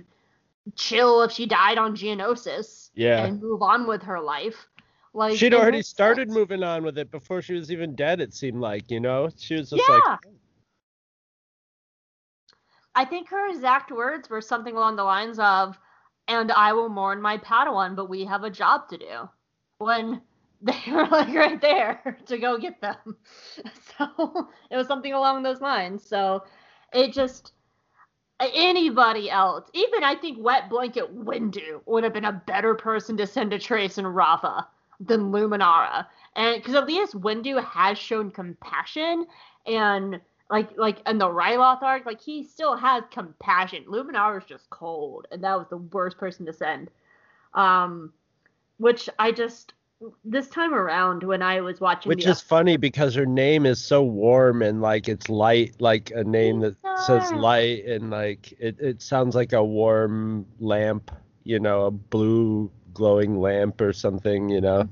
[0.75, 3.25] chill if she died on Geonosis Yeah.
[3.25, 4.67] and move on with her life.
[5.13, 6.37] Like She'd already started sense.
[6.37, 8.19] moving on with it before she was even dead.
[8.21, 9.95] It seemed like, you know, she was just Yeah.
[10.11, 10.19] like,
[12.93, 15.77] I think her exact words were something along the lines of,
[16.27, 19.29] "And I will mourn my Padawan, but we have a job to do."
[19.77, 20.21] When
[20.61, 23.17] they were like right there to go get them,
[23.97, 26.07] so it was something along those lines.
[26.07, 26.43] So
[26.93, 27.53] it just
[28.39, 33.27] anybody else, even I think Wet Blanket Windu would have been a better person to
[33.27, 34.67] send to Trace and Rafa
[34.99, 39.25] than Luminara, and because at least Windu has shown compassion
[39.65, 43.85] and like like in the Ryloth arc, like he still has compassion.
[43.87, 46.89] Luminara is just cold, and that was the worst person to send.
[47.53, 48.13] Um,
[48.77, 49.73] which I just
[50.23, 54.03] this time around when I was watching, which is funny because her name is so
[54.03, 59.01] warm and like it's light, like a name that says light and like it, it
[59.01, 61.11] sounds like a warm lamp,
[61.43, 64.87] you know, a blue glowing lamp or something, you know.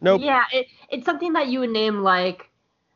[0.00, 0.20] Nope.
[0.22, 2.50] Yeah, it, it's something that you would name like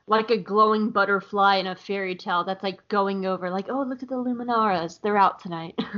[0.07, 4.03] like a glowing butterfly in a fairy tale that's like going over like, oh look
[4.03, 5.79] at the Luminaras, they're out tonight.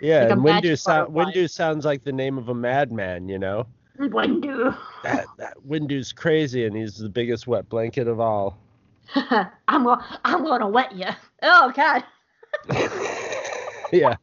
[0.00, 3.66] Yeah, like and Windu, so- Windu sounds like the name of a madman, you know.
[3.98, 4.76] Windu.
[5.02, 8.58] That, that Windu's crazy and he's the biggest wet blanket of all.
[9.14, 11.06] I'm gonna I'm gonna wet you.
[11.42, 12.04] Oh god.
[13.92, 14.16] yeah.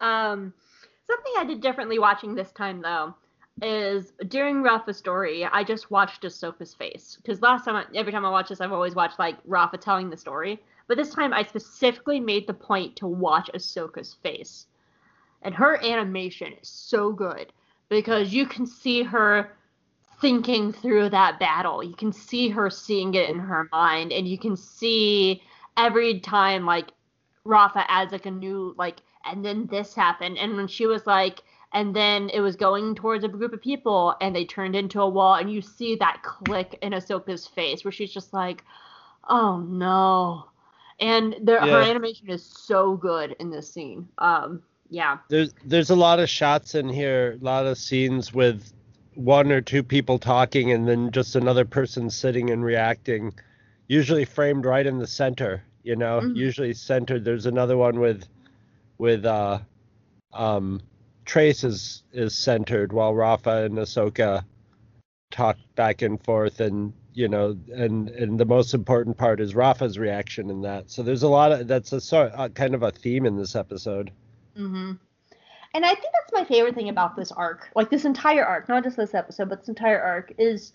[0.00, 0.54] Um,
[1.06, 3.14] something I did differently watching this time though
[3.62, 7.16] is during Rafa's story, I just watched Ahsoka's face.
[7.20, 10.10] Because last time, I, every time I watch this, I've always watched like Rafa telling
[10.10, 14.66] the story, but this time I specifically made the point to watch Ahsoka's face,
[15.42, 17.52] and her animation is so good
[17.88, 19.56] because you can see her
[20.20, 21.82] thinking through that battle.
[21.82, 25.42] You can see her seeing it in her mind, and you can see
[25.76, 26.90] every time like
[27.44, 31.42] Rafa adds like a new like, and then this happened, and when she was like,
[31.72, 35.08] and then it was going towards a group of people, and they turned into a
[35.08, 38.64] wall, and you see that click in Ahsoka's face where she's just like,
[39.28, 40.46] oh no,
[40.98, 44.08] and the, her animation is so good in this scene.
[44.18, 48.72] Um, yeah, there's there's a lot of shots in here, a lot of scenes with
[49.14, 53.32] one or two people talking and then just another person sitting and reacting,
[53.88, 56.36] usually framed right in the center, you know, Mhm.
[56.36, 57.24] usually centered.
[57.24, 58.24] There's another one with
[58.98, 59.58] with uh
[60.32, 60.80] um
[61.30, 64.44] Trace is is centered while Rafa and Ahsoka
[65.30, 69.96] talk back and forth and you know and and the most important part is Rafa's
[69.96, 70.90] reaction in that.
[70.90, 73.54] So there's a lot of that's a sort uh, kind of a theme in this
[73.54, 74.10] episode.
[74.58, 74.94] Mm-hmm.
[75.72, 78.82] And I think that's my favorite thing about this arc, like this entire arc, not
[78.82, 80.72] just this episode, but this entire arc, is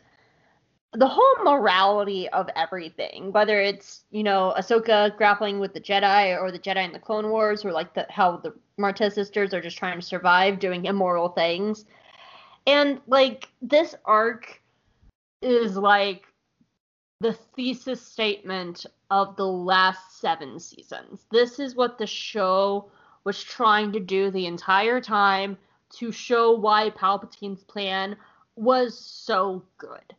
[0.94, 3.34] the whole morality of everything.
[3.34, 7.30] Whether it's you know Ahsoka grappling with the Jedi, or the Jedi in the Clone
[7.30, 11.30] Wars, or like the how the Martez sisters are just trying to survive, doing immoral
[11.30, 11.86] things,
[12.68, 14.62] and like this arc
[15.42, 16.26] is like
[17.22, 21.26] the thesis statement of the last seven seasons.
[21.32, 22.92] This is what the show
[23.24, 25.58] was trying to do the entire time
[25.98, 28.18] to show why Palpatine's plan
[28.56, 30.14] was so good.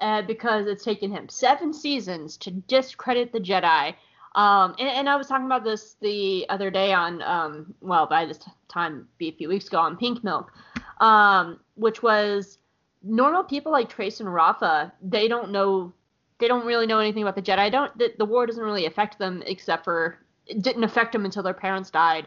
[0.00, 3.94] Uh, because it's taken him seven seasons to discredit the Jedi.
[4.34, 8.26] Um, and, and I was talking about this the other day on, um, well, by
[8.26, 8.38] this
[8.68, 10.52] time, be a few weeks ago on Pink Milk,
[11.00, 12.58] um, which was
[13.02, 15.92] normal people like Trace and Rafa, they don't know,
[16.38, 17.70] they don't really know anything about the Jedi.
[17.70, 21.42] Don't the, the war doesn't really affect them except for it didn't affect them until
[21.42, 22.26] their parents died,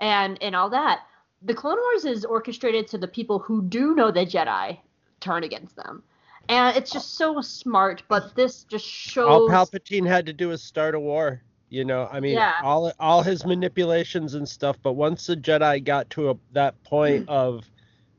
[0.00, 1.00] and and all that.
[1.42, 4.78] The Clone Wars is orchestrated so the people who do know the Jedi
[5.20, 6.02] turn against them,
[6.50, 8.02] and it's just so smart.
[8.08, 9.28] But this just shows.
[9.28, 11.42] all Palpatine had to do was start a war.
[11.68, 12.54] You know, I mean, Yeah.
[12.62, 14.76] all all his manipulations and stuff.
[14.82, 17.64] But once the Jedi got to a, that point of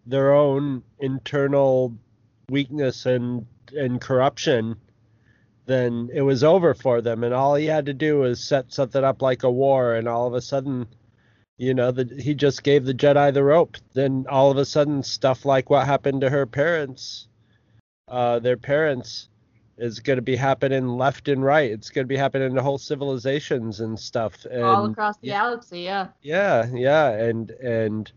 [0.06, 1.94] their own internal
[2.50, 4.78] weakness and and corruption,
[5.66, 7.24] then it was over for them.
[7.24, 10.28] And all he had to do was set something up like a war, and all
[10.28, 10.88] of a sudden,
[11.58, 13.78] You know, that he just gave the Jedi the rope.
[13.94, 17.28] Then all of a sudden, stuff like what happened to her parents,
[18.12, 19.30] uh, their parents,
[19.78, 21.72] is going to be happening left and right.
[21.72, 24.46] It's going to be happening to whole civilizations and stuff.
[24.46, 25.34] And All across the yeah.
[25.34, 26.08] galaxy, yeah.
[26.22, 28.12] Yeah, yeah, and and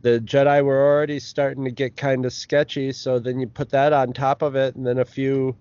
[0.00, 2.92] the Jedi were already starting to get kind of sketchy.
[2.92, 5.54] So then you put that on top of it, and then a few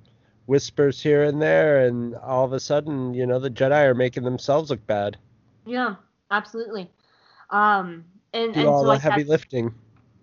[0.46, 4.24] whispers here and there, and all of a sudden, you know, the Jedi are making
[4.24, 5.18] themselves look bad.
[5.66, 5.96] Yeah,
[6.32, 6.90] absolutely.
[7.50, 9.74] Um, and, Do and all so the like heavy lifting.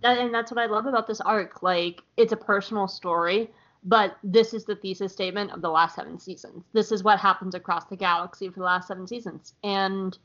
[0.03, 1.63] That, and that's what I love about this arc.
[1.63, 3.51] Like, it's a personal story,
[3.85, 6.65] but this is the thesis statement of the last seven seasons.
[6.73, 10.17] This is what happens across the galaxy for the last seven seasons, and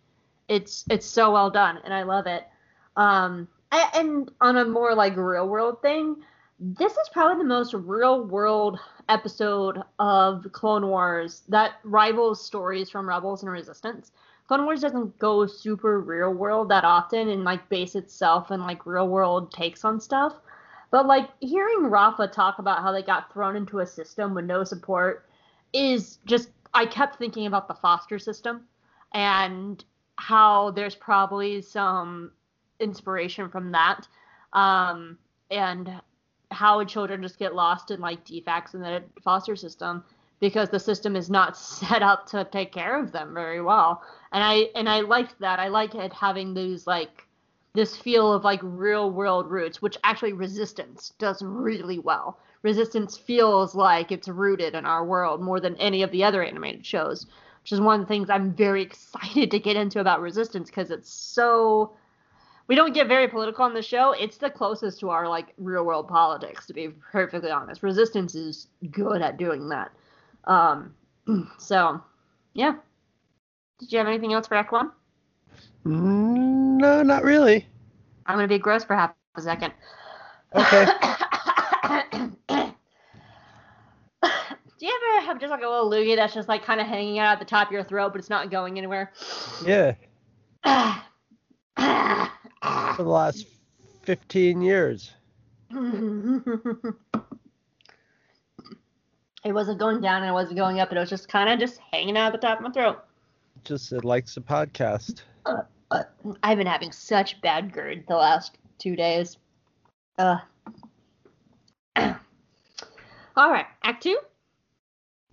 [0.48, 2.48] it's it's so well done, and I love it.
[2.96, 6.18] Um, a- and on a more like real world thing,
[6.60, 8.80] this is probably the most real world
[9.10, 14.12] episode of Clone Wars that rivals stories from Rebels and Resistance.
[14.48, 18.86] Clone Wars doesn't go super real world that often and like base itself in like
[18.86, 20.34] real world takes on stuff.
[20.92, 24.64] But like hearing Rafa talk about how they got thrown into a system with no
[24.64, 25.26] support
[25.74, 28.66] is just I kept thinking about the foster system
[29.14, 29.84] and
[30.18, 32.32] how there's probably some
[32.80, 34.08] inspiration from that.
[34.54, 35.18] Um,
[35.50, 36.02] and
[36.52, 40.04] how children just get lost in like defects in the foster system
[40.40, 44.02] because the system is not set up to take care of them very well.
[44.32, 45.60] And I and I liked that.
[45.60, 47.28] I like it having these like
[47.74, 52.40] this feel of like real world roots, which actually Resistance does really well.
[52.64, 56.86] Resistance feels like it's rooted in our world more than any of the other animated
[56.86, 57.26] shows,
[57.64, 60.92] which is one of the things I'm very excited to get into about Resistance because
[60.92, 61.94] it's so.
[62.68, 64.14] We don't get very political on the show.
[64.14, 67.84] It's the closest to our like real world politics, to be perfectly honest.
[67.84, 69.92] Resistance is good at doing that.
[70.46, 70.94] Um,
[71.58, 72.02] so,
[72.54, 72.76] yeah.
[73.82, 74.92] Did you have anything else for One?
[75.86, 77.68] Mm, no, not really.
[78.28, 79.74] I'm gonna be gross for half a second.
[80.54, 80.86] Okay.
[84.78, 87.18] Do you ever have just like a little loogie that's just like kind of hanging
[87.18, 89.12] out at the top of your throat, but it's not going anywhere?
[89.66, 89.94] yeah,
[91.76, 93.48] for the last
[94.04, 95.12] 15 years.
[99.44, 101.60] it wasn't going down and it wasn't going up, and it was just kind of
[101.60, 103.04] just hanging out at the top of my throat.
[103.64, 105.22] Just it likes the podcast.
[106.44, 109.38] I've been having such bad GERD the last two days.
[110.18, 110.38] Uh.
[113.36, 114.18] All right, Act Two.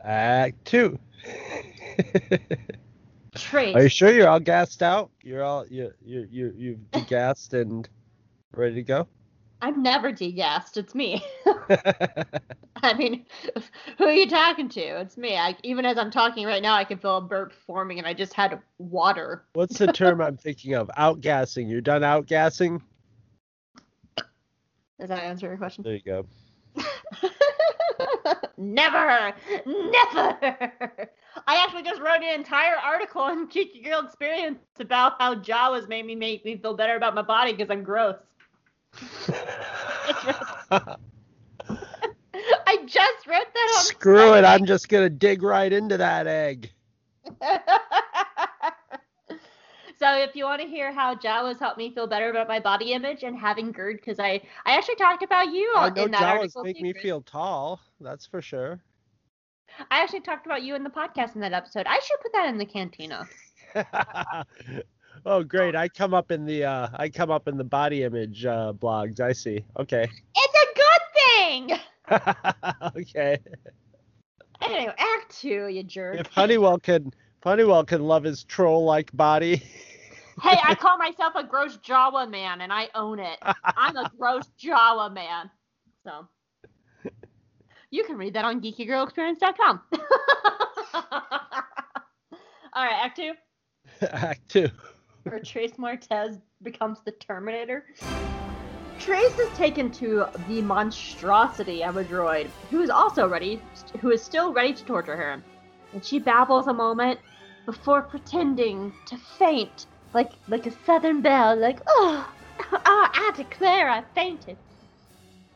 [0.04, 0.98] Act two.
[3.34, 3.74] Trace.
[3.74, 5.10] Are you sure you're all gassed out?
[5.22, 7.88] You're all you you you you've degassed and
[8.52, 9.08] ready to go?
[9.60, 10.76] I'm never degassed.
[10.76, 11.22] It's me.
[12.82, 13.26] I mean,
[13.98, 14.80] who are you talking to?
[14.80, 15.36] It's me.
[15.36, 18.14] I, even as I'm talking right now, I can feel a burp forming, and I
[18.14, 19.44] just had water.
[19.54, 20.90] What's the term I'm thinking of?
[20.96, 21.68] Outgassing.
[21.68, 22.80] You're done outgassing?
[25.00, 25.84] Does that answer your question?
[25.84, 26.26] There you go.
[28.58, 29.32] never,
[29.66, 31.10] never.
[31.46, 36.04] I actually just wrote an entire article on Geeky Girl Experience about how Jawas made
[36.04, 38.16] me make me feel better about my body because I'm gross.
[40.70, 40.96] I
[42.86, 43.84] just wrote that on.
[43.84, 44.44] Screw it.
[44.44, 46.70] I'm just going to dig right into that egg.
[49.98, 52.92] so if you want to hear how Jawas helped me feel better about my body
[52.92, 56.20] image and having GERD, because I I actually talked about you I know in that
[56.20, 56.64] Jawas article.
[56.64, 57.02] make too, me Chris.
[57.02, 57.80] feel tall.
[58.00, 58.80] That's for sure.
[59.90, 61.86] I actually talked about you in the podcast in that episode.
[61.86, 63.26] I should put that in the cantina.
[65.26, 65.76] oh great.
[65.76, 69.20] I come up in the uh I come up in the body image uh blogs.
[69.20, 69.64] I see.
[69.78, 70.08] Okay.
[70.36, 71.78] It's a good thing.
[72.96, 73.38] okay.
[74.62, 76.20] Anyway, Act Two, you jerk.
[76.20, 79.56] If Honeywell can Honeywell can love his troll like body.
[80.42, 83.38] hey, I call myself a gross Jawa man, and I own it.
[83.42, 85.50] I'm a gross Jawa man.
[86.04, 86.28] So
[87.90, 89.80] you can read that on geekygirlexperience.com.
[92.72, 93.32] All right, Act Two,
[94.02, 94.68] Act two.
[95.24, 97.84] where Trace Martez becomes the Terminator.
[98.98, 103.60] Trace is taken to the monstrosity of a droid, who is also ready,
[104.00, 105.42] who is still ready to torture her.
[105.92, 107.20] And she babbles a moment
[107.64, 112.28] before pretending to faint, like like a southern belle, like oh,
[112.72, 114.56] oh, I declare I fainted.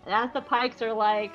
[0.07, 1.33] And as the Pikes are like,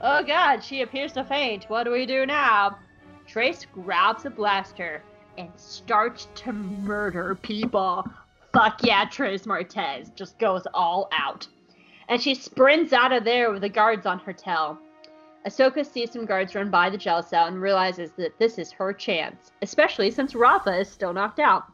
[0.00, 1.64] oh God, she appears to faint.
[1.68, 2.78] What do we do now?
[3.26, 5.02] Trace grabs a blaster
[5.38, 8.06] and starts to murder people.
[8.52, 11.46] Fuck yeah, Trace Martez just goes all out.
[12.08, 14.78] And she sprints out of there with the guards on her tail.
[15.46, 18.92] Ahsoka sees some guards run by the jail cell and realizes that this is her
[18.92, 21.64] chance, especially since Rafa is still knocked out.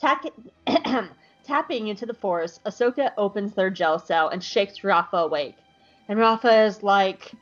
[0.00, 0.32] Tak-
[1.44, 5.56] Tapping into the force, Ahsoka opens their gel cell and shakes Rafa awake.
[6.08, 7.32] And Rafa is like,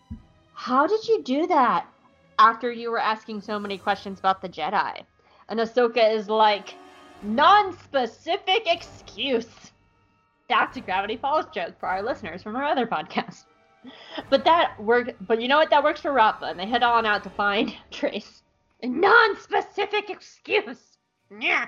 [0.55, 1.87] How did you do that?
[2.39, 5.03] After you were asking so many questions about the Jedi.
[5.49, 6.75] And Ahsoka is like,
[7.23, 9.73] Non specific excuse.
[10.49, 13.45] That's a Gravity Falls joke for our listeners from our other podcast.
[14.31, 15.71] But that work but you know what?
[15.71, 18.43] That works for Rafa, and they head on out to find Trace.
[18.83, 20.99] A non-specific excuse.
[21.41, 21.67] Yeah.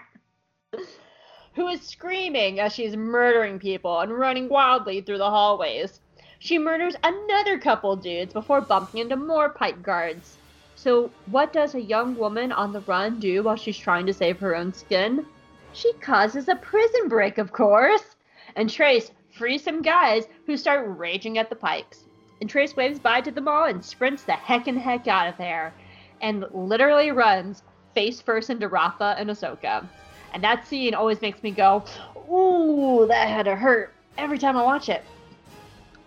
[1.54, 6.00] Who is screaming as she's murdering people and running wildly through the hallways.
[6.38, 10.38] She murders another couple dudes before bumping into more Pike guards.
[10.82, 14.38] So, what does a young woman on the run do while she's trying to save
[14.38, 15.26] her own skin?
[15.74, 18.16] She causes a prison break, of course.
[18.56, 22.04] And Trace frees some guys who start raging at the pikes.
[22.40, 25.36] And Trace waves bye to them all and sprints the heck and heck out of
[25.36, 25.74] there
[26.22, 27.62] and literally runs
[27.94, 29.86] face first into Rafa and Ahsoka.
[30.32, 31.84] And that scene always makes me go,
[32.32, 35.04] ooh, that had to hurt every time I watch it.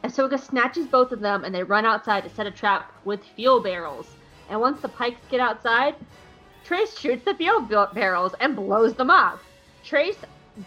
[0.03, 3.59] Ahsoka snatches both of them and they run outside to set a trap with fuel
[3.59, 4.15] barrels.
[4.49, 5.95] And once the pikes get outside,
[6.63, 7.61] Trace shoots the fuel
[7.93, 9.39] barrels and blows them up.
[9.83, 10.17] Trace,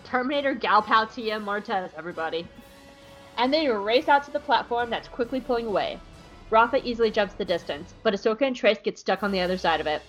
[0.04, 2.46] Terminator Galpal TM Martez, everybody.
[3.38, 5.98] And they race out to the platform that's quickly pulling away.
[6.50, 9.80] Rafa easily jumps the distance, but Ahsoka and Trace get stuck on the other side
[9.80, 10.02] of it.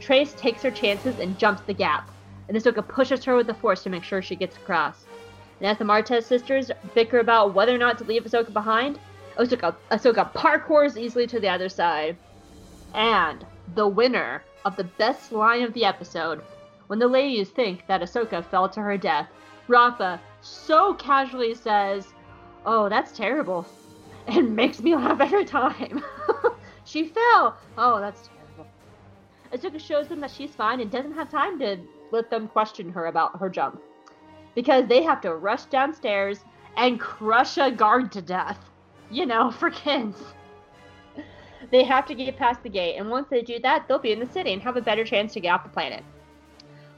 [0.00, 2.10] Trace takes her chances and jumps the gap,
[2.48, 5.04] and Ahsoka pushes her with the Force to make sure she gets across.
[5.60, 8.98] And as the Martez sisters bicker about whether or not to leave Ahsoka behind,
[9.38, 12.16] Ahsoka, Ahsoka parkours easily to the other side.
[12.96, 13.44] And
[13.74, 16.42] the winner of the best line of the episode,
[16.86, 19.28] when the ladies think that Ahsoka fell to her death,
[19.68, 22.14] Rafa so casually says,
[22.64, 23.66] Oh, that's terrible.
[24.28, 26.02] And makes me laugh every time.
[26.84, 27.56] she fell.
[27.78, 28.66] Oh, that's terrible.
[29.52, 31.76] Ahsoka shows them that she's fine and doesn't have time to
[32.10, 33.80] let them question her about her jump.
[34.56, 36.40] Because they have to rush downstairs
[36.76, 38.58] and crush a guard to death.
[39.10, 40.20] You know, for kids.
[41.70, 44.20] They have to get past the gate, and once they do that, they'll be in
[44.20, 46.04] the city and have a better chance to get off the planet.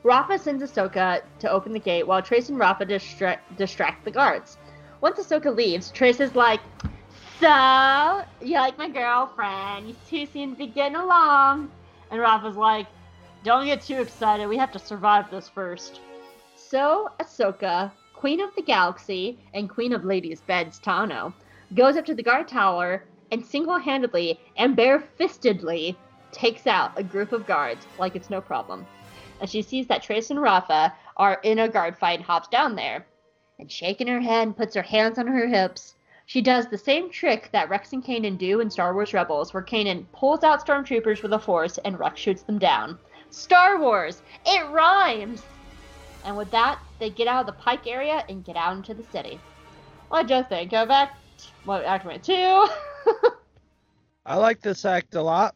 [0.02, 4.58] Rafa sends Ahsoka to open the gate while Trace and Rafa distra- distract the guards.
[5.00, 6.60] Once Ahsoka leaves, Trace is like,
[7.40, 9.88] So, you like my girlfriend?
[9.88, 11.70] You two seem to be getting along.
[12.10, 12.86] And Rafa's like,
[13.44, 14.48] Don't get too excited.
[14.48, 16.00] We have to survive this first.
[16.54, 21.32] So, Ahsoka, Queen of the Galaxy and Queen of Ladies' Beds, Tano,
[21.74, 25.96] goes up to the guard tower and single handedly and barefistedly
[26.32, 28.86] takes out a group of guards like it's no problem.
[29.40, 32.76] And she sees that Trace and Rafa are in a guard fight and hops down
[32.76, 33.06] there.
[33.58, 35.94] And shaking her head and puts her hands on her hips,
[36.26, 39.62] she does the same trick that Rex and Kanan do in Star Wars Rebels, where
[39.62, 42.98] Kanan pulls out stormtroopers with a force and Rex shoots them down.
[43.30, 44.22] Star Wars!
[44.44, 45.42] It rhymes!
[46.24, 49.04] And with that, they get out of the Pike area and get out into the
[49.04, 49.40] city.
[50.08, 51.16] What'd you think of Act,
[51.64, 52.66] what, Act 2?
[54.26, 55.54] I like this act a lot.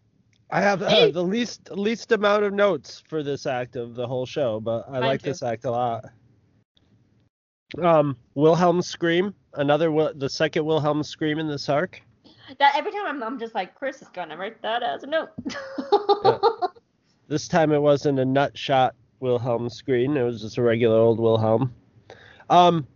[0.50, 4.26] I have uh, the least least amount of notes for this act of the whole
[4.26, 5.30] show, but I Mine like too.
[5.30, 6.04] this act a lot.
[7.82, 12.02] Um, Wilhelm scream, another the second Wilhelm scream in this arc.
[12.58, 15.30] that every time I'm, I'm just like, Chris is gonna write that as a note.
[17.28, 21.18] This time it wasn't a nut shot Wilhelm scream; it was just a regular old
[21.18, 21.74] Wilhelm.
[22.50, 22.86] Um,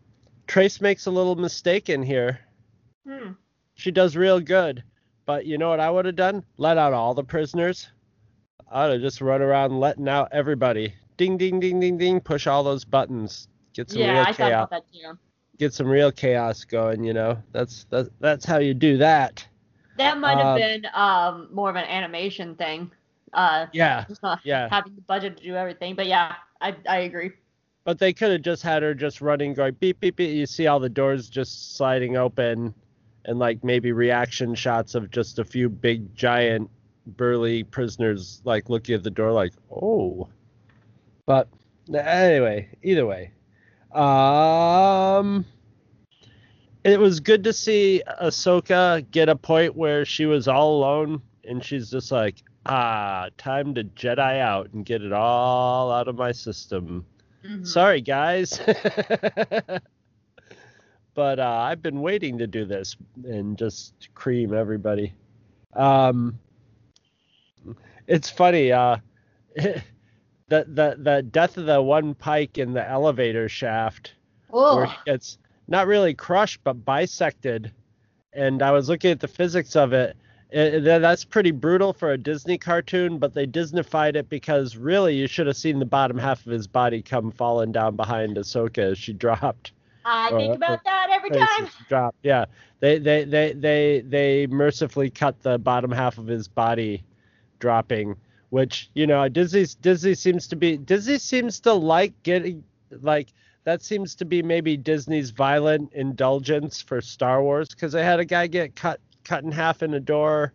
[0.46, 2.40] Trace makes a little mistake in here.
[3.08, 3.32] Hmm.
[3.76, 4.82] She does real good,
[5.24, 6.44] but you know what I would have done?
[6.58, 7.92] Let out all the prisoners.
[8.70, 10.94] I'd have just run around letting out everybody.
[11.16, 12.20] Ding, ding, ding, ding, ding.
[12.20, 13.48] Push all those buttons.
[13.74, 14.68] Get some Yeah, real I thought chaos.
[14.68, 15.18] about that too.
[15.58, 17.04] Get some real chaos going.
[17.04, 19.46] You know, that's that's that's how you do that.
[19.96, 22.90] That might have Um, been um more of an animation thing.
[23.32, 24.70] Uh, Yeah, just not yeah.
[24.70, 25.94] having the budget to do everything.
[25.94, 27.32] But yeah, I I agree.
[27.84, 30.34] But they could have just had her just running, going beep beep beep.
[30.34, 32.74] You see all the doors just sliding open,
[33.26, 36.70] and like maybe reaction shots of just a few big giant
[37.06, 40.28] burly prisoners like looking at the door like, oh.
[41.26, 41.48] But
[41.92, 43.32] anyway, either way,
[43.92, 45.44] um,
[46.84, 51.64] it was good to see Ahsoka get a point where she was all alone and
[51.64, 56.32] she's just like, ah, time to Jedi out and get it all out of my
[56.32, 57.04] system.
[57.44, 57.66] Mhm.
[57.66, 58.60] Sorry, guys.
[61.16, 62.94] but uh, I've been waiting to do this
[63.24, 65.14] and just cream everybody.
[65.72, 66.38] Um,
[68.06, 68.70] it's funny.
[68.70, 68.98] Uh,
[69.56, 69.82] the,
[70.48, 74.12] the the death of the one pike in the elevator shaft,
[74.50, 74.88] where Ugh.
[74.88, 77.72] he gets not really crushed but bisected.
[78.34, 80.14] And I was looking at the physics of it,
[80.52, 85.26] tha- that's pretty brutal for a Disney cartoon, but they Disneyfied it because really you
[85.26, 88.98] should have seen the bottom half of his body come falling down behind Ahsoka as
[88.98, 89.72] she dropped.
[90.08, 91.68] I Or- think about that every time.
[91.88, 92.14] Drop.
[92.22, 92.44] Yeah,
[92.80, 97.02] they they they they they mercifully cut the bottom half of his body
[97.58, 98.16] dropping,
[98.50, 102.62] which you know Disney Disney seems to be Disney seems to like getting
[103.02, 103.32] like
[103.64, 108.24] that seems to be maybe Disney's violent indulgence for Star Wars because they had a
[108.24, 110.52] guy get cut cut in half in a door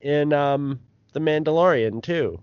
[0.00, 0.80] in um
[1.12, 2.40] the Mandalorian too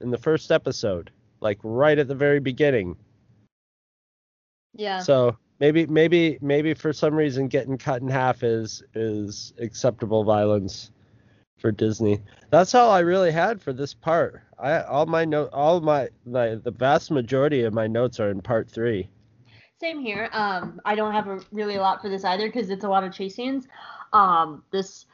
[0.00, 1.10] in the first episode
[1.40, 2.96] like right at the very beginning
[4.74, 5.00] Yeah.
[5.00, 10.90] so maybe maybe maybe for some reason getting cut in half is is acceptable violence
[11.56, 12.20] for Disney.
[12.50, 14.42] That's all I really had for this part.
[14.58, 18.40] I all my note all my, my the vast majority of my notes are in
[18.40, 19.08] part three.
[19.80, 20.28] Same here.
[20.32, 23.04] Um, I don't have a, really a lot for this either because it's a lot
[23.04, 23.68] of chase scenes.
[24.12, 25.06] Um, this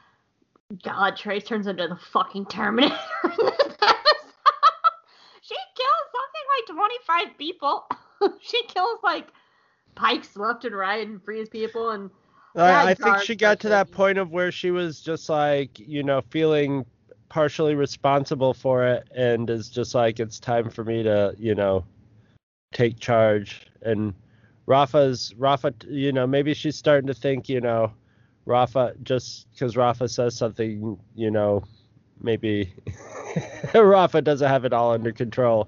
[0.83, 2.97] God Trace turns into the fucking Terminator.
[3.23, 3.29] she
[5.75, 7.87] kills something like twenty five people.
[8.41, 9.27] she kills like
[9.95, 12.09] pikes left and right and frees people and
[12.55, 16.03] I, I think she got to that point of where she was just like, you
[16.03, 16.85] know, feeling
[17.29, 21.85] partially responsible for it and is just like it's time for me to, you know,
[22.73, 24.13] take charge and
[24.65, 27.91] Rafa's Rafa, you know, maybe she's starting to think, you know,
[28.45, 31.63] Rafa just because Rafa says something, you know,
[32.21, 32.73] maybe
[33.73, 35.67] Rafa doesn't have it all under control.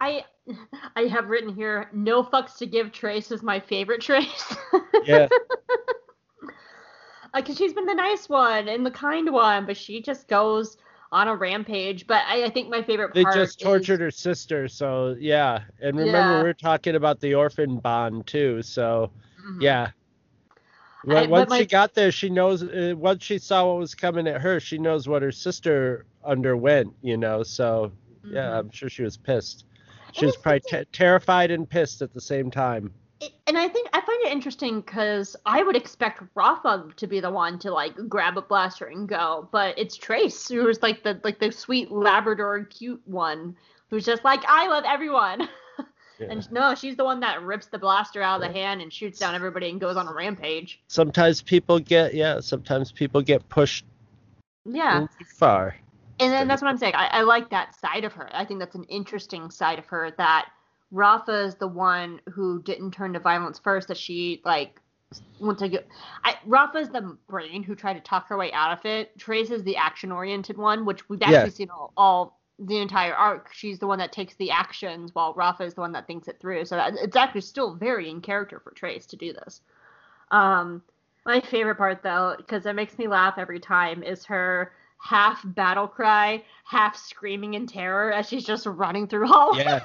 [0.00, 0.24] I
[0.96, 4.54] I have written here no fucks to give Trace is my favorite Trace.
[5.04, 5.28] Yeah.
[7.34, 10.76] like 'cause she's been the nice one and the kind one, but she just goes
[11.10, 12.06] on a rampage.
[12.06, 15.60] But I, I think my favorite They just is- tortured her sister, so yeah.
[15.80, 16.42] And remember Yeah.
[16.42, 19.10] we are talking about the orphan bond too, so
[19.46, 19.62] Mhm.
[19.62, 19.90] Yeah.
[21.08, 22.62] I- Once my- she got there, she knows.
[22.62, 26.94] Uh, once she saw what was coming at her, she knows what her sister underwent.
[27.02, 27.90] You know, so
[28.24, 28.58] yeah, Mhm.
[28.58, 29.64] I'm sure she was pissed.
[30.12, 32.92] She And was probably terrified and pissed at the same time.
[33.20, 37.20] It- and I think I find it interesting because I would expect Rafa to be
[37.20, 41.20] the one to like grab a blaster and go, but it's Trace who's like the
[41.24, 43.56] like the sweet Labrador cute one
[43.90, 45.48] who's just like I love everyone.
[46.20, 46.28] Yeah.
[46.30, 49.18] And no, she's the one that rips the blaster out of the hand and shoots
[49.18, 50.80] down everybody and goes on a rampage.
[50.86, 52.38] Sometimes people get yeah.
[52.38, 53.84] Sometimes people get pushed
[54.64, 55.06] Yeah.
[55.34, 55.74] far.
[56.20, 56.94] And then that's what I'm saying.
[56.94, 58.28] I, I like that side of her.
[58.32, 60.50] I think that's an interesting side of her that
[60.90, 64.80] Rafa is the one who didn't turn to violence first, that she like
[65.40, 65.88] went to get,
[66.22, 69.18] I Rafa's the brain who tried to talk her way out of it.
[69.18, 71.48] Trace is the action oriented one, which we've actually Yeah.
[71.48, 73.52] seen all, all the entire arc.
[73.52, 76.38] She's the one that takes the actions while Rafa is the one that thinks it
[76.38, 76.66] through.
[76.66, 79.62] So that, it's actually still very in character for Trace to do this.
[80.30, 80.82] Um
[81.24, 84.72] my favorite part though, because it makes me laugh every time, is her
[85.02, 89.64] half battle cry, half screaming in terror as she's just running through hallways.
[89.64, 89.80] Yeah.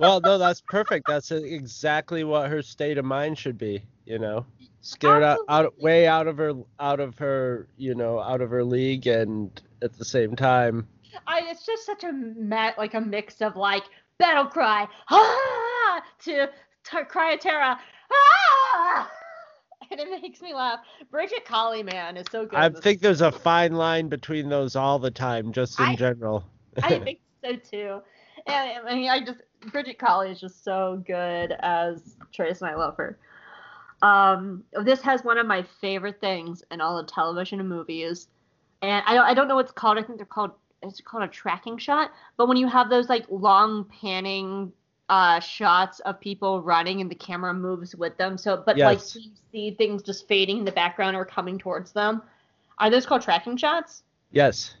[0.00, 1.06] well, no, that's perfect.
[1.06, 3.82] That's exactly what her state of mind should be.
[4.06, 4.46] You know,
[4.80, 8.64] scared out, out, way out of her, out of her, you know, out of her
[8.64, 10.88] league, and at the same time,
[11.26, 13.84] I, it's just such a ma- like a mix of like
[14.18, 16.48] battle cry ah to
[16.84, 17.76] t- cry of terror
[18.12, 19.10] ah
[19.92, 20.80] and it makes me laugh.
[21.10, 22.58] Brigitte Kali, man, is so good.
[22.58, 26.44] I think there's a fine line between those all the time, just in I- general.
[26.82, 28.00] I think so too.
[28.46, 29.40] And I mean, I just
[29.70, 33.18] Brigitte Kali is just so good as Trace, and I love her.
[34.00, 38.28] Um, this has one of my favorite things in all of television and movies,
[38.80, 39.98] and I don't, I don't know what it's called.
[39.98, 42.10] I think they're called it's called a tracking shot.
[42.36, 44.72] But when you have those like long panning
[45.12, 49.30] uh, shots of people running and the camera moves with them, so but like you
[49.52, 52.22] see things just fading in the background or coming towards them.
[52.78, 54.04] Are those called tracking shots?
[54.30, 54.74] yes.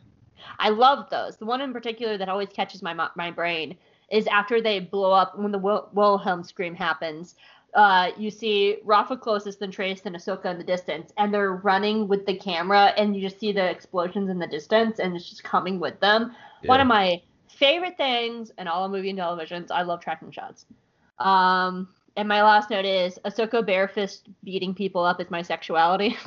[0.58, 1.36] I love those.
[1.36, 3.76] The one in particular that always catches my my brain
[4.10, 7.34] is after they blow up when the Wil- Wilhelm scream happens.
[7.74, 12.08] Uh, you see Rafa closest, then Trace, then Ahsoka in the distance, and they're running
[12.08, 15.44] with the camera, and you just see the explosions in the distance, and it's just
[15.44, 16.34] coming with them.
[16.64, 17.20] One of my
[17.52, 19.70] favorite things in all movie and televisions.
[19.70, 20.66] I love tracking shots.
[21.18, 26.16] Um, and my last note is Ahsoka barefist beating people up is my sexuality.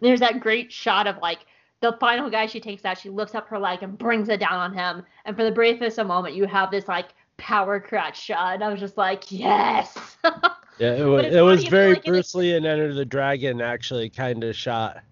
[0.00, 1.40] There's that great shot of like
[1.80, 4.54] the final guy she takes out, she lifts up her leg and brings it down
[4.54, 5.04] on him.
[5.24, 7.08] And for the briefest of moment, you have this like
[7.38, 8.54] power crotch shot.
[8.54, 10.16] And I was just like, yes.
[10.78, 13.04] Yeah, it was, it was funny, I feel very like Bruce Lee and Enter the
[13.04, 15.02] Dragon actually kind of shot.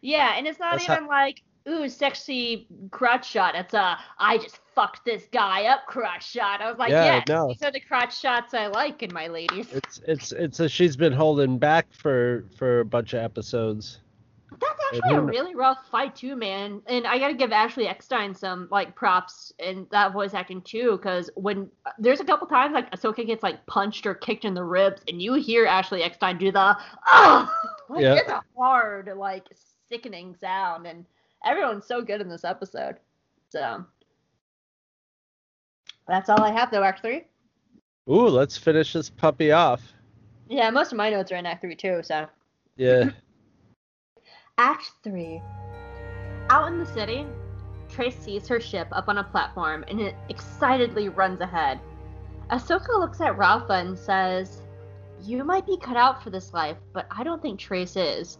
[0.00, 3.54] yeah, and it's not That's how- even like, ooh, sexy crotch shot.
[3.54, 6.60] It's a, I just fucked this guy up crotch shot.
[6.60, 7.48] I was like, Yeah, yes, no.
[7.48, 9.72] these are the crotch shots I like in my ladies.
[9.72, 13.98] It's it's it's a she's been holding back for for a bunch of episodes.
[14.60, 16.82] That's actually a really rough fight too, man.
[16.86, 21.30] And I gotta give Ashley Eckstein some like props in that voice acting too, because
[21.36, 25.00] when there's a couple times like Ahsoka gets like punched or kicked in the ribs,
[25.08, 27.52] and you hear Ashley Eckstein do the oh,
[27.88, 28.14] like, Yeah.
[28.16, 29.48] it's a hard, like
[29.88, 31.06] sickening sound, and
[31.44, 32.96] everyone's so good in this episode.
[33.50, 33.84] So
[36.08, 36.82] that's all I have though.
[36.82, 37.24] Act three.
[38.08, 39.92] Ooh, let's finish this puppy off.
[40.48, 42.00] Yeah, most of my notes are in Act three too.
[42.02, 42.26] So.
[42.76, 43.10] Yeah.
[44.58, 45.42] Act 3.
[46.50, 47.26] Out in the city,
[47.88, 51.80] Trace sees her ship up on a platform and it excitedly runs ahead.
[52.50, 54.62] Ahsoka looks at Rafa and says,
[55.22, 58.38] You might be cut out for this life, but I don't think Trace is.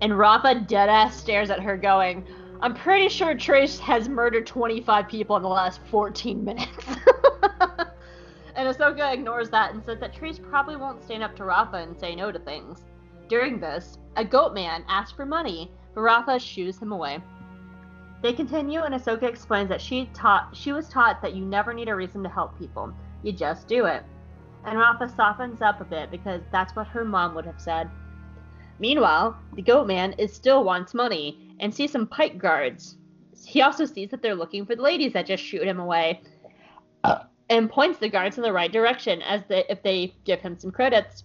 [0.00, 2.24] And Rafa deadass stares at her, going,
[2.60, 6.86] I'm pretty sure Trace has murdered 25 people in the last 14 minutes.
[8.56, 11.98] and Ahsoka ignores that and says that Trace probably won't stand up to Rafa and
[11.98, 12.84] say no to things.
[13.28, 17.20] During this, a goat man asks for money, but Rafa shoos him away.
[18.22, 21.88] They continue, and Ahsoka explains that she taught she was taught that you never need
[21.88, 22.92] a reason to help people.
[23.22, 24.02] You just do it.
[24.64, 27.88] And Rafa softens up a bit because that's what her mom would have said.
[28.78, 32.96] Meanwhile, the goat man is still wants money and sees some pike guards.
[33.44, 36.20] He also sees that they're looking for the ladies that just shoot him away.
[37.50, 40.70] And points the guards in the right direction as they, if they give him some
[40.70, 41.24] credits.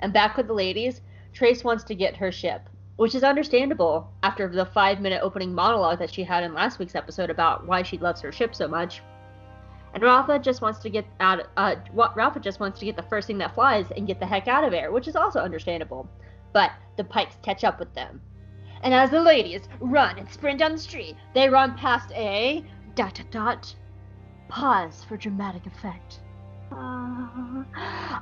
[0.00, 1.00] And back with the ladies,
[1.32, 5.98] Trace wants to get her ship, which is understandable after the five minute opening monologue
[5.98, 9.02] that she had in last week's episode about why she loves her ship so much.
[9.94, 11.48] And Rafa just wants to get out.
[11.56, 14.26] Uh, what Rafa just wants to get the first thing that flies and get the
[14.26, 16.08] heck out of there, which is also understandable.
[16.56, 18.22] But the Pikes catch up with them,
[18.80, 23.16] and as the ladies run and sprint down the street, they run past a dot
[23.16, 23.74] dot dot.
[24.48, 26.20] Pause for dramatic effect.
[26.72, 27.62] Uh,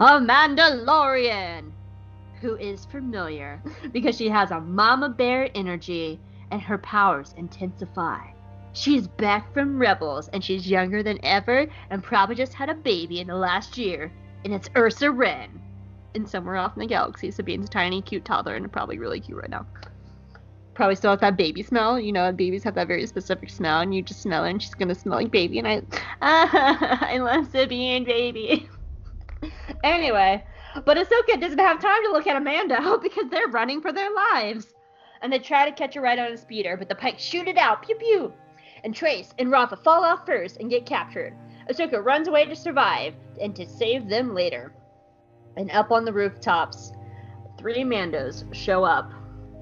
[0.01, 1.71] a Mandalorian
[2.41, 3.63] who is familiar
[3.93, 6.19] because she has a mama bear energy
[6.51, 8.19] and her powers intensify.
[8.73, 13.21] She's back from Rebels and she's younger than ever and probably just had a baby
[13.21, 14.11] in the last year.
[14.45, 15.61] And it's Ursa Wren.
[16.15, 19.39] And somewhere off in the galaxy, Sabine's a tiny, cute toddler and probably really cute
[19.39, 19.67] right now.
[20.75, 21.99] Probably still has that baby smell.
[21.99, 24.75] You know, babies have that very specific smell, and you just smell it, and she's
[24.75, 25.59] gonna smell like baby.
[25.59, 25.83] And I,
[26.21, 28.69] I love Sabine, baby.
[29.85, 30.45] anyway,
[30.85, 34.13] but Ahsoka doesn't have time to look at a Mando because they're running for their
[34.13, 34.75] lives.
[35.23, 37.57] And they try to catch her right on a speeder, but the pikes shoot it
[37.57, 37.83] out.
[37.83, 38.33] Pew pew.
[38.83, 41.35] And Trace and Rafa fall off first and get captured.
[41.71, 44.73] Ahsoka runs away to survive and to save them later.
[45.57, 46.93] And up on the rooftops,
[47.59, 49.13] three Mandos show up.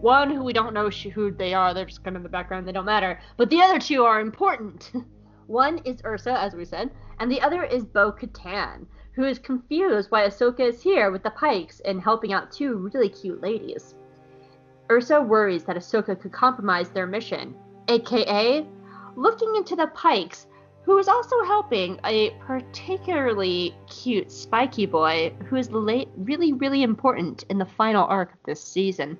[0.01, 2.67] One who we don't know who they are, they're just kind of in the background,
[2.67, 3.21] they don't matter.
[3.37, 4.93] But the other two are important.
[5.47, 6.91] One is Ursa, as we said,
[7.21, 11.31] and the other is Bo Katan, who is confused why Ahsoka is here with the
[11.31, 13.95] Pikes and helping out two really cute ladies.
[14.91, 17.55] Ursa worries that Ahsoka could compromise their mission,
[17.89, 18.67] aka
[19.17, 20.47] looking into the Pikes,
[20.85, 27.45] who is also helping a particularly cute spiky boy who is late, really, really important
[27.49, 29.19] in the final arc of this season.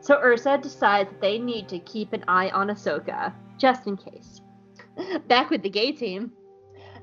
[0.00, 4.40] So Ursa decides that they need to keep an eye on Ahsoka, just in case.
[5.28, 6.32] Back with the gay team,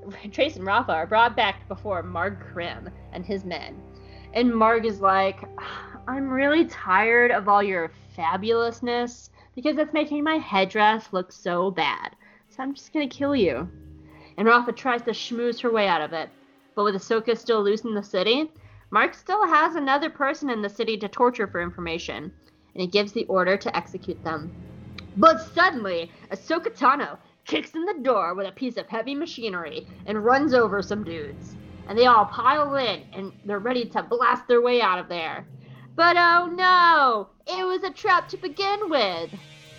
[0.31, 3.81] Trace and Rafa are brought back before Marg Krim and his men.
[4.33, 5.43] And Marg is like,
[6.07, 12.15] I'm really tired of all your fabulousness because it's making my headdress look so bad.
[12.61, 13.67] I'm just gonna kill you.
[14.37, 16.29] And Rafa tries to schmooze her way out of it.
[16.75, 18.51] But with Ahsoka still loose in the city,
[18.91, 22.31] Marg still has another person in the city to torture for information,
[22.73, 24.51] and he gives the order to execute them.
[25.17, 30.23] But suddenly, Ahsoka Tano kicks in the door with a piece of heavy machinery and
[30.23, 31.55] runs over some dudes.
[31.87, 35.47] And they all pile in and they're ready to blast their way out of there.
[35.95, 37.29] But oh no!
[37.47, 39.31] It was a trap to begin with!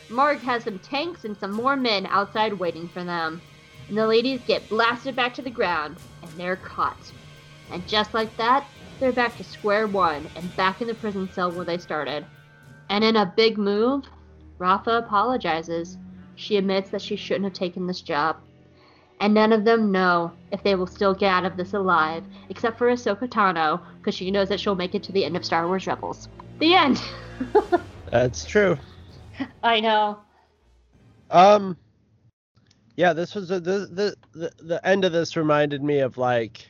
[0.09, 3.41] Marg has some tanks and some more men outside waiting for them.
[3.89, 7.13] And the ladies get blasted back to the ground, and they're caught.
[7.71, 8.67] And just like that,
[9.01, 12.25] they're back to square one and back in the prison cell where they started.
[12.89, 14.05] And in a big move,
[14.59, 15.97] Rafa apologizes.
[16.37, 18.37] She admits that she shouldn't have taken this job.
[19.21, 22.77] And none of them know if they will still get out of this alive, except
[22.77, 25.67] for Ahsoka Tano, because she knows that she'll make it to the end of Star
[25.67, 26.29] Wars Rebels.
[26.59, 27.01] The end!
[28.11, 28.79] That's true.
[29.63, 30.19] I know.
[31.31, 31.77] Um,
[32.97, 36.67] yeah, this was a, the, the the end of this reminded me of like,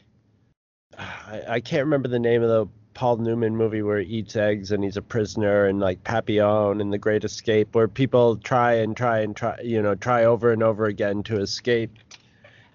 [0.98, 4.70] I, I can't remember the name of the Paul Newman movie where he eats eggs
[4.70, 8.96] and he's a prisoner and like Papillon and The Great Escape where people try and
[8.96, 11.98] try and try you know try over and over again to escape.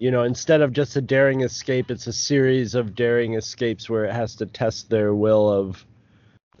[0.00, 4.04] You know, instead of just a daring escape, it's a series of daring escapes where
[4.04, 5.84] it has to test their will of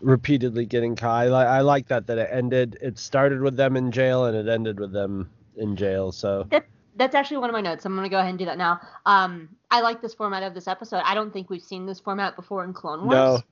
[0.00, 1.26] repeatedly getting caught.
[1.26, 2.78] I, li- I like that that it ended.
[2.80, 6.12] It started with them in jail and it ended with them in jail.
[6.12, 7.84] So That that's actually one of my notes.
[7.84, 8.80] I'm gonna go ahead and do that now.
[9.06, 11.02] Um, I like this format of this episode.
[11.04, 13.42] I don't think we've seen this format before in Clone Wars.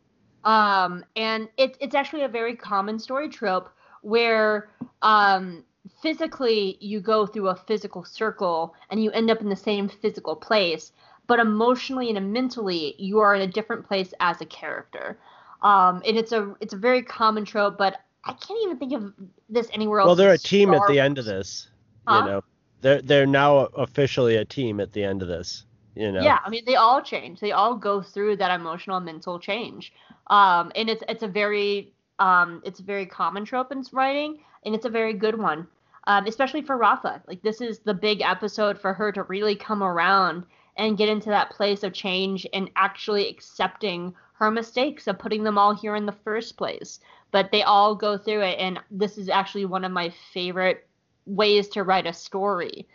[0.45, 3.71] no, Um, and it, it's actually a very common story trope
[4.03, 4.71] where
[5.03, 5.65] um,
[6.03, 10.37] physically you go through a physical circle and you end up in the same physical
[10.37, 10.93] place,
[11.27, 15.19] but emotionally and mentally you are in a different place as a character.
[15.63, 19.13] Um, and it's a it's a very common trope, but I can't even think of
[19.49, 20.09] this anywhere else.
[20.09, 21.69] well, they're a team at Star the end of this.
[22.07, 22.19] Huh?
[22.19, 22.45] You know,
[22.81, 25.65] they're they're now officially a team at the end of this.
[25.95, 26.23] You know.
[26.23, 27.41] Yeah, I mean they all change.
[27.41, 29.93] They all go through that emotional mental change.
[30.29, 34.75] Um, and it's it's a very um, it's a very common trope in writing, and
[34.75, 35.67] it's a very good one.
[36.09, 37.23] Um, especially for Rafa.
[37.27, 40.45] Like this is the big episode for her to really come around
[40.77, 45.59] and get into that place of change and actually accepting her mistakes of putting them
[45.59, 47.01] all here in the first place.
[47.31, 50.87] But they all go through it, and this is actually one of my favorite
[51.27, 52.87] ways to write a story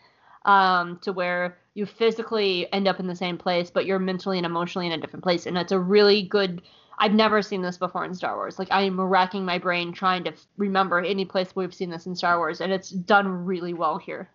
[0.45, 4.45] um, to where you physically end up in the same place, but you're mentally and
[4.45, 5.45] emotionally in a different place.
[5.45, 6.61] And it's a really good.
[6.99, 8.59] I've never seen this before in Star Wars.
[8.59, 12.15] Like I am racking my brain trying to remember any place we've seen this in
[12.15, 14.29] Star Wars, and it's done really well here.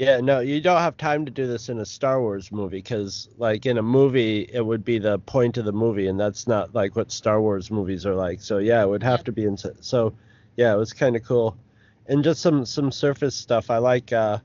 [0.00, 3.28] Yeah, no, you don't have time to do this in a Star Wars movie because,
[3.36, 6.74] like, in a movie, it would be the point of the movie, and that's not
[6.74, 8.40] like what Star Wars movies are like.
[8.40, 9.58] So yeah, it would have to be in.
[9.58, 10.14] So
[10.56, 11.54] yeah, it was kind of cool,
[12.06, 13.68] and just some some surface stuff.
[13.68, 14.10] I like.
[14.10, 14.38] uh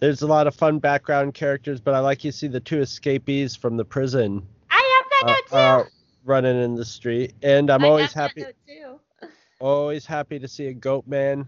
[0.00, 3.54] There's a lot of fun background characters, but I like you see the two escapees
[3.54, 5.56] from the prison I have that uh, note too.
[5.56, 5.84] uh,
[6.24, 8.40] running in the street, and I'm I always happy.
[8.40, 9.28] That note too.
[9.60, 11.46] always happy to see a goat man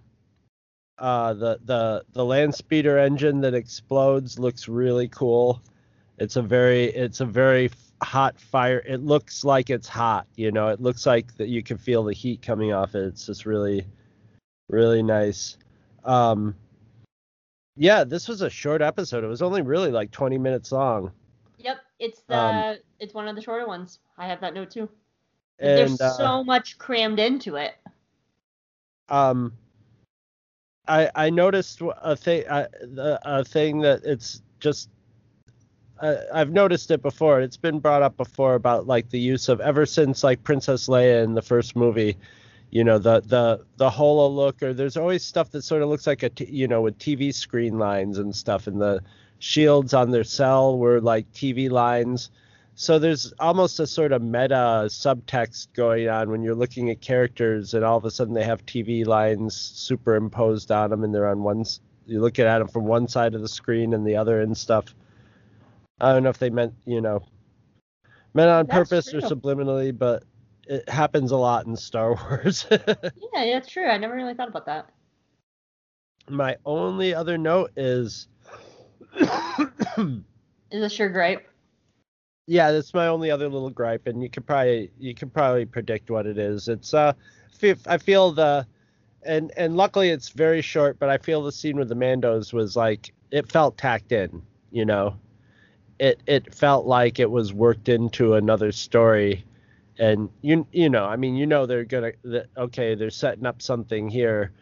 [0.99, 5.63] uh the the the land speeder engine that explodes looks really cool.
[6.19, 7.71] It's a very it's a very
[8.03, 8.83] hot fire.
[8.87, 10.69] It looks like it's hot you know?
[10.69, 13.05] It looks like that you can feel the heat coming off it.
[13.05, 13.87] It's just really
[14.69, 15.59] really nice.
[16.05, 16.55] Um
[17.77, 19.23] yeah this was a short episode.
[19.23, 21.13] It was only really like 20 minutes long.
[21.59, 23.99] Yep, it's the Um, it's one of the shorter ones.
[24.17, 24.89] I have that note too.
[25.59, 27.75] and There's uh, so much crammed into it.
[29.09, 29.53] um
[30.89, 34.89] i i noticed a thing the- a thing that it's just
[36.01, 37.41] I, I've noticed it before.
[37.41, 41.25] It's been brought up before about like the use of ever since like Princess Leia
[41.25, 42.17] in the first movie,
[42.71, 46.07] you know the the the holo look or there's always stuff that sort of looks
[46.07, 49.01] like a t- you know with TV screen lines and stuff and the
[49.39, 52.31] shields on their cell were like TV lines.
[52.79, 57.73] So there's almost a sort of meta subtext going on when you're looking at characters
[57.73, 61.43] and all of a sudden they have TV lines superimposed on them and they're on
[61.43, 61.65] one
[62.05, 64.95] you're looking at them from one side of the screen and the other and stuff.
[66.03, 67.23] I don't know if they meant, you know,
[68.35, 70.25] meant on That's purpose or subliminally, but
[70.69, 72.67] it happens a lot in Star Wars.
[72.71, 72.85] Yeah,
[73.33, 73.87] that's true.
[73.87, 74.91] I never really thought about that.
[76.29, 78.29] My only other note is
[79.17, 80.21] Is
[80.71, 81.49] this your gripe?
[82.47, 86.11] Yeah, that's my only other little gripe, and you could probably you could probably predict
[86.11, 86.69] what it is.
[86.69, 87.13] It's uh,
[87.87, 88.67] I feel the,
[89.25, 92.77] and and luckily it's very short, but I feel the scene with the Mandos was
[92.77, 95.17] like it felt tacked in, you know,
[95.99, 99.45] it it felt like it was worked into another story,
[99.99, 103.63] and you you know, I mean, you know, they're gonna that, okay, they're setting up
[103.63, 104.53] something here.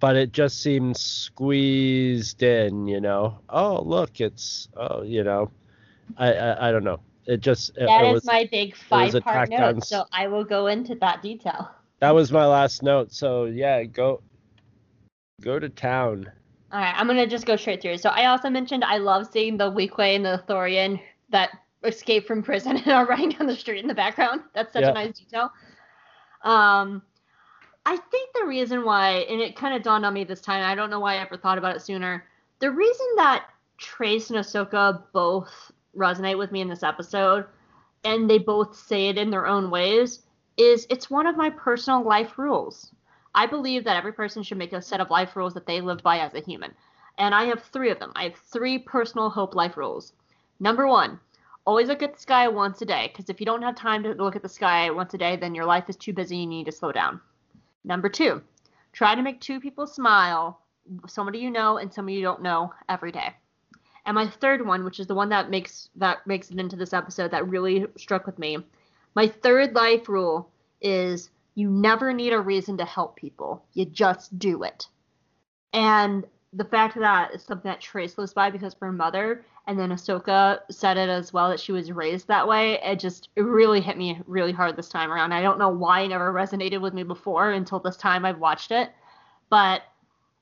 [0.00, 3.38] But it just seems squeezed in, you know.
[3.48, 5.50] Oh, look, it's oh, you know,
[6.16, 7.00] I I, I don't know.
[7.26, 10.26] It just it, That it is was my big five part note, on so I
[10.26, 11.70] will go into that detail.
[12.00, 13.12] that was my last note.
[13.12, 14.20] So yeah, go
[15.40, 16.30] go to town.
[16.72, 17.98] All right, I'm gonna just go straight through.
[17.98, 21.00] So I also mentioned I love seeing the Weequay and the Ithorian
[21.30, 21.50] that
[21.84, 24.40] escape from prison and are running down the street in the background.
[24.54, 24.90] That's such Yeah.
[24.90, 25.52] a nice detail.
[26.42, 27.02] Um,
[27.84, 30.74] I think the reason why, and it kind of dawned on me this time, I
[30.74, 32.24] don't know why I ever thought about it sooner.
[32.60, 33.46] The reason that
[33.78, 37.44] Trace and Ahsoka both resonate with me in this episode,
[38.04, 40.22] and they both say it in their own ways,
[40.56, 42.92] is it's one of my personal life rules.
[43.34, 46.02] I believe that every person should make a set of life rules that they live
[46.02, 46.74] by as a human.
[47.18, 48.12] And I have three of them.
[48.14, 50.12] I have three personal hope life rules.
[50.60, 51.18] Number one,
[51.64, 54.14] always look at the sky once a day, because if you don't have time to
[54.14, 56.58] look at the sky once a day, then your life is too busy and you
[56.58, 57.20] need to slow down.
[57.84, 58.42] Number two,
[58.92, 60.60] try to make two people smile,
[61.06, 63.34] somebody you know and somebody you don't know, every day.
[64.04, 66.92] And my third one, which is the one that makes that makes it into this
[66.92, 68.58] episode that really struck with me,
[69.14, 70.50] my third life rule
[70.80, 73.64] is you never need a reason to help people.
[73.74, 74.88] You just do it.
[75.72, 79.44] And the fact of that is something that Trace lives by because her mother.
[79.66, 82.80] and then Ahsoka said it as well that she was raised that way.
[82.82, 85.32] It just it really hit me really hard this time around.
[85.32, 88.72] I don't know why it never resonated with me before until this time I've watched
[88.72, 88.90] it,
[89.50, 89.82] but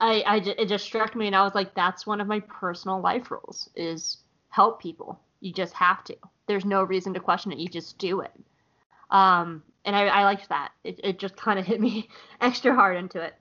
[0.01, 3.01] I, I it just struck me and I was like, that's one of my personal
[3.01, 5.21] life rules is help people.
[5.41, 6.17] You just have to.
[6.47, 7.59] There's no reason to question it.
[7.59, 8.33] You just do it.
[9.11, 10.73] Um, and I, I liked that.
[10.85, 12.09] It, it just kind of hit me
[12.41, 13.35] extra hard into it.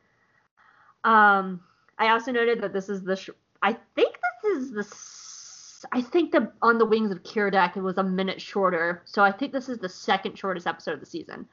[1.04, 1.62] Um,
[1.98, 3.16] I also noted that this is the.
[3.16, 3.30] Sh-
[3.62, 5.88] I think this is the.
[5.94, 9.32] I think the on the wings of Keeradak it was a minute shorter, so I
[9.32, 11.48] think this is the second shortest episode of the season,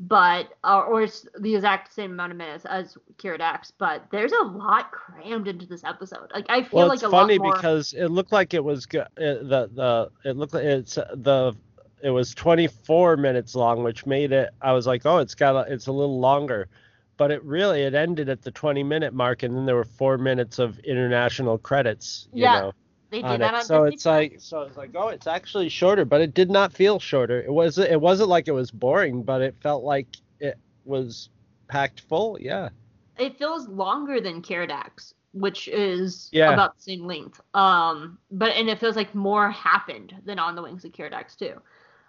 [0.00, 3.72] but uh, or it's the exact same amount of minutes as Keeradaks.
[3.78, 6.30] But there's a lot crammed into this episode.
[6.34, 7.60] Like I feel Well, like it's a funny lot more.
[7.60, 10.64] It's funny because it looked like it was go- uh, the the it looked like
[10.64, 11.54] it's uh, the
[12.02, 14.50] it was 24 minutes long, which made it.
[14.60, 16.68] I was like, oh, it's got a, it's a little longer,
[17.16, 20.18] but it really it ended at the 20 minute mark, and then there were four
[20.18, 22.28] minutes of international credits.
[22.34, 22.72] You Yeah, know,
[23.10, 23.56] they did on that it.
[23.58, 26.50] on So Disney it's like so it's like oh, it's actually shorter, but it did
[26.50, 27.40] not feel shorter.
[27.42, 30.06] It was it wasn't like it was boring, but it felt like
[30.40, 31.28] it was
[31.68, 32.38] packed full.
[32.40, 32.70] Yeah.
[33.18, 36.52] it feels longer than Keeradaks, which is Yeah.
[36.52, 37.40] about the same length.
[37.54, 41.60] Um, but and it feels like more happened than on the wings of Keeradaks too.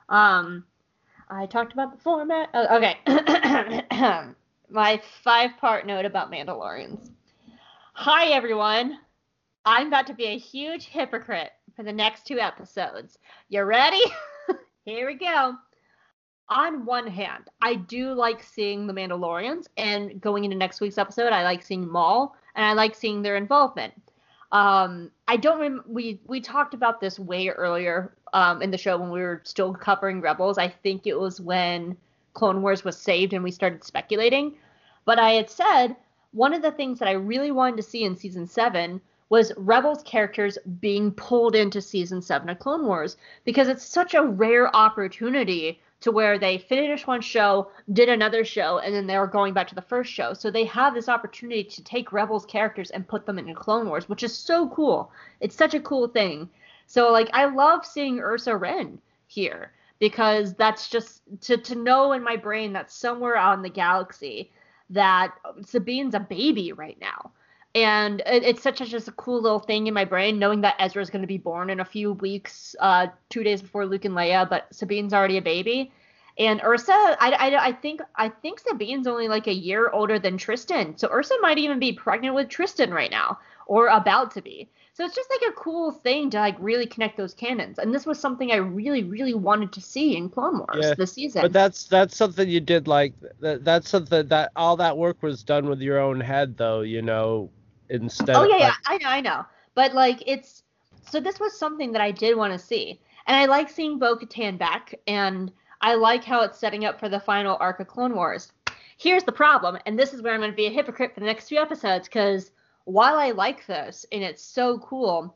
[0.09, 0.65] Um,
[1.29, 2.49] I talked about the format.
[2.53, 2.97] Oh, okay,
[4.69, 7.09] my five-part note about Mandalorians.
[7.93, 8.97] Hi everyone,
[9.65, 13.17] I'm about to be a huge hypocrite for the next two episodes.
[13.49, 14.01] You ready?
[14.85, 15.57] Here we go
[16.51, 21.31] on one hand, I do like seeing the Mandalorians, and going into next week's episode,
[21.31, 23.93] I like seeing Maul, and I like seeing their involvement.
[24.51, 28.97] Um, I don't rem- we we talked about this way earlier um, in the show
[28.97, 30.57] when we were still covering Rebels.
[30.57, 31.95] I think it was when
[32.33, 34.55] Clone Wars was saved and we started speculating.
[35.05, 35.95] But I had said
[36.33, 38.99] one of the things that I really wanted to see in season seven
[39.31, 43.15] was Rebels characters being pulled into season seven of Clone Wars
[43.45, 48.79] because it's such a rare opportunity to where they finish one show, did another show,
[48.79, 50.33] and then they're going back to the first show.
[50.33, 54.09] So they have this opportunity to take Rebels characters and put them into Clone Wars,
[54.09, 55.13] which is so cool.
[55.39, 56.49] It's such a cool thing.
[56.85, 62.21] So like I love seeing Ursa Wren here because that's just to to know in
[62.21, 64.51] my brain that somewhere out in the galaxy
[64.89, 65.33] that
[65.65, 67.31] Sabine's a baby right now.
[67.73, 70.75] And it, it's such a just a cool little thing in my brain, knowing that
[70.79, 74.05] Ezra is going to be born in a few weeks, uh, two days before Luke
[74.05, 75.91] and Leia, but Sabine's already a baby.
[76.37, 80.37] And Ursa, I, I, I think I think Sabine's only like a year older than
[80.37, 84.69] Tristan, so Ursa might even be pregnant with Tristan right now, or about to be.
[84.93, 87.79] So it's just like a cool thing to like really connect those canons.
[87.79, 91.13] And this was something I really, really wanted to see in Clone Wars Yeah, this
[91.13, 91.41] season.
[91.41, 95.43] But that's that's something you did like that, that's something that all that work was
[95.43, 97.49] done with your own head though, you know,
[97.91, 99.45] instead Oh yeah, yeah, like, I know, I know.
[99.75, 100.63] But like it's
[101.09, 102.99] so this was something that I did want to see.
[103.27, 107.09] And I like seeing Bo Katan back and I like how it's setting up for
[107.09, 108.51] the final arc of Clone Wars.
[108.97, 111.47] Here's the problem, and this is where I'm gonna be a hypocrite for the next
[111.47, 112.51] few episodes, because
[112.85, 115.35] while I like this and it's so cool,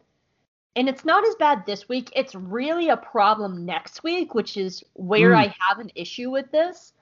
[0.75, 4.83] and it's not as bad this week, it's really a problem next week, which is
[4.93, 5.37] where Mm.
[5.37, 6.93] I have an issue with this.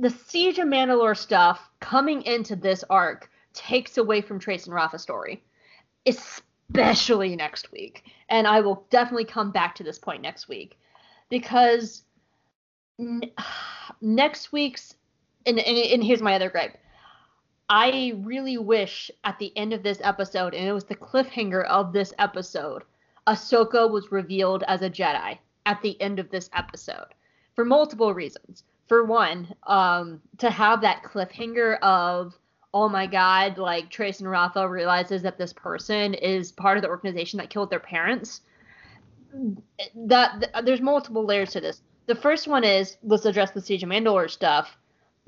[0.00, 5.02] The Siege of Mandalore stuff coming into this arc takes away from Trace and Rafa's
[5.02, 5.42] story,
[6.06, 8.04] especially next week.
[8.28, 10.78] And I will definitely come back to this point next week
[11.28, 12.02] because
[12.98, 13.30] n-
[14.00, 14.94] next week's
[15.46, 16.76] and, and and here's my other gripe.
[17.70, 21.92] I really wish at the end of this episode, and it was the cliffhanger of
[21.92, 22.84] this episode,
[23.26, 27.14] Ahsoka was revealed as a Jedi at the end of this episode
[27.54, 28.64] for multiple reasons.
[28.86, 32.34] For one, um, to have that cliffhanger of,
[32.74, 36.88] oh my god, like Trace and Rafa realizes that this person is part of the
[36.88, 38.42] organization that killed their parents.
[39.94, 41.82] That th- there's multiple layers to this.
[42.06, 44.76] The first one is let's address the Siege of Mandalore stuff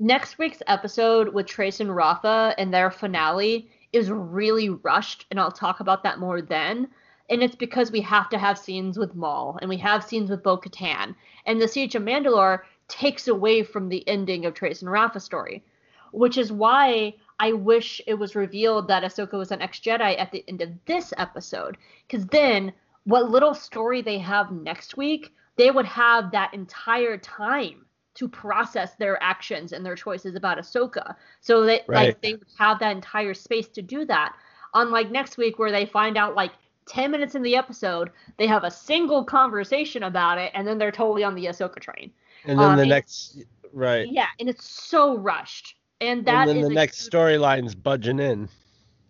[0.01, 5.51] next week's episode with Trace and Rafa and their finale is really rushed, and I'll
[5.51, 6.87] talk about that more then.
[7.29, 10.43] And it's because we have to have scenes with Maul and we have scenes with
[10.43, 11.15] Bo Katan.
[11.45, 15.63] And the Siege of Mandalore takes away from the ending of Trace and Rafa's story,
[16.11, 20.31] which is why I wish it was revealed that Ahsoka was an ex Jedi at
[20.31, 21.75] the end of this episode.
[22.07, 22.71] Because then,
[23.05, 28.93] what little story they have next week, they would have that entire time to process
[28.95, 31.15] their actions and their choices about Ahsoka.
[31.39, 32.09] So that Right.
[32.09, 34.35] like they have that entire space to do that.
[34.75, 36.51] Unlike next week where they find out like
[36.87, 40.91] 10 minutes in the episode, they have a single conversation about it and then they're
[40.91, 42.11] totally on the Ahsoka train.
[42.45, 44.07] and then um, the it- next right.
[44.11, 45.75] Yeah, and it's so rushed.
[46.01, 48.49] And that and then is the next huge- storyline's budging in.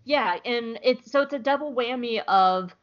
[0.04, 2.76] Yeah, and it's so it's a double whammy of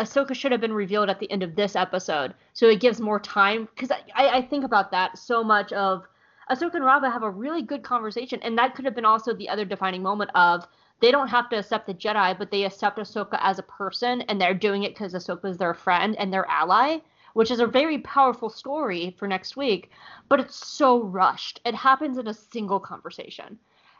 [0.00, 3.20] Ahsoka should have been revealed at the end of this episode, so it gives more
[3.20, 3.68] time.
[3.74, 5.72] Because I, I, I think about that so much.
[5.72, 6.04] Of
[6.50, 9.48] Ahsoka and Rafa have a really good conversation, and that could have been also the
[9.48, 10.66] other defining moment of
[11.00, 14.40] they don't have to accept the Jedi, but they accept Ahsoka as a person, and
[14.40, 16.98] they're doing it because Ahsoka is their friend and their ally,
[17.34, 19.90] which is a very powerful story for next week.
[20.28, 23.58] But it's so rushed; it happens in a single conversation.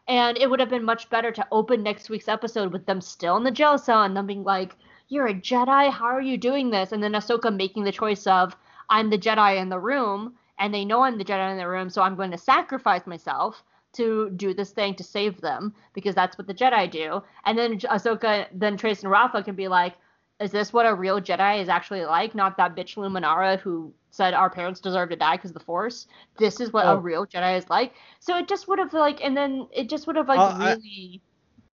[0.08, 3.36] And it would have been much better to open next week's episode with them still
[3.36, 4.76] in the jail cell and them being like,
[5.08, 5.90] You're a Jedi?
[5.90, 6.92] How are you doing this?
[6.92, 8.56] And then Ahsoka making the choice of,
[8.90, 11.88] I'm the Jedi in the room, and they know I'm the Jedi in the room,
[11.90, 13.62] so I'm going to sacrifice myself
[13.94, 17.22] to do this thing to save them because that's what the Jedi do.
[17.44, 19.94] And then Ahsoka, then Trace and Rafa can be like,
[20.40, 22.34] is this what a real Jedi is actually like?
[22.34, 26.06] Not that bitch Luminara who said our parents deserve to die because of the Force.
[26.38, 26.94] This is what Oh.
[26.94, 27.92] a real Jedi is like.
[28.20, 30.70] So it just would have like, and then it just would have like oh, I-
[30.74, 31.20] really.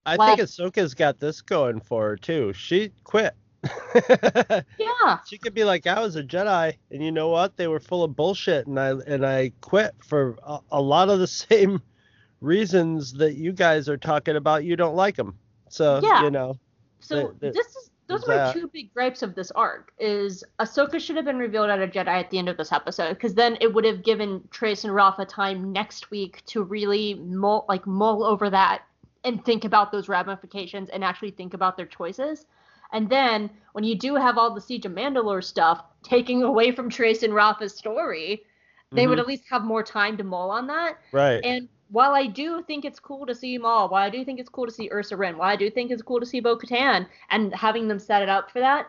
[0.05, 2.53] I Well- think Ahsoka's got this going for her too.
[2.53, 3.35] She quit.
[4.79, 5.19] Yeah.
[5.27, 7.57] she could be like, I was a Jedi, and you know what?
[7.57, 11.19] They were full of bullshit, and I and I quit for a, a lot of
[11.19, 11.81] the same
[12.39, 14.63] reasons that you guys are talking about.
[14.63, 15.37] You don't like them,
[15.69, 16.23] so Yeah.
[16.23, 16.55] you know.
[17.01, 18.53] So There- there- this is those are my that.
[18.53, 19.91] two big gripes of this arc.
[19.99, 23.13] Is Ahsoka should have been revealed as a Jedi at the end of this episode,
[23.15, 27.65] because then it would have given Trace and Rafa time next week to really mull
[27.69, 28.83] like mull over that
[29.23, 32.45] and think about those ramifications and actually think about their choices.
[32.93, 36.89] And then when you do have all the Siege of Mandalore stuff taking away from
[36.89, 38.43] Trace and Rafa's story,
[38.91, 39.21] they would Mhm.
[39.21, 40.97] at least have more time to mull on that.
[41.13, 41.39] Right.
[41.45, 44.49] And while I do think it's cool to see Maul, while I do think it's
[44.49, 47.07] cool to see Ursa Wren, while I do think it's cool to see Bo Katan,
[47.29, 48.87] and having them set it up for that,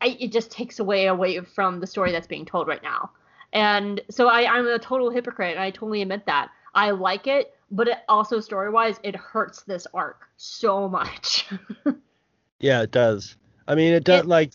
[0.00, 3.10] I, it just takes away away from the story that's being told right now.
[3.52, 6.50] And so I, I'm a total hypocrite, and I totally admit that.
[6.74, 11.46] I like it, but it also story wise, it hurts this arc so much.
[12.60, 13.36] yeah, it does.
[13.68, 14.52] I mean, it does It- like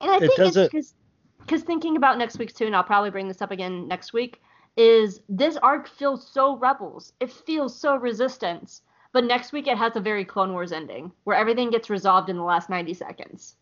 [0.00, 0.94] And I It think doesn't- it's
[1.40, 4.40] because thinking about next week too, and I'll probably bring this up again next week,
[4.78, 7.12] is this arc feels so rebels.
[7.18, 8.82] It feels so resistance.
[9.12, 12.36] But next week it has a very Clone Wars ending where everything gets resolved in
[12.36, 13.56] the last 90 seconds.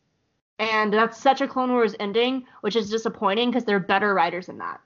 [0.59, 4.47] And that's such a Clone Wars ending, which is disappointing because there are better writers
[4.47, 4.81] than that.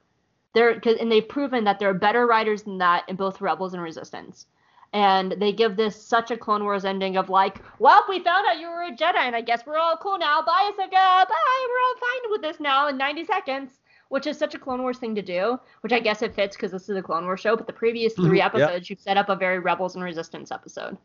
[0.54, 3.74] They're, cause, and they've proven that there are better writers than that in both Rebels
[3.74, 4.46] and Resistance.
[4.92, 8.58] And they give this such a Clone Wars ending of like, well, we found out
[8.58, 10.42] you were a Jedi, and I guess we're all cool now.
[10.42, 10.90] Bye, Ahsoka.
[10.90, 11.66] Bye.
[11.68, 13.79] We're all fine with this now in 90 seconds,
[14.10, 15.58] which is such a Clone Wars thing to do.
[15.80, 17.56] Which I guess it fits because this is a Clone Wars show.
[17.56, 20.98] But the previous Mhm, three episodes, you've set up a very Rebels and Resistance episode.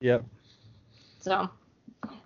[0.00, 0.24] Yep.
[1.18, 1.48] So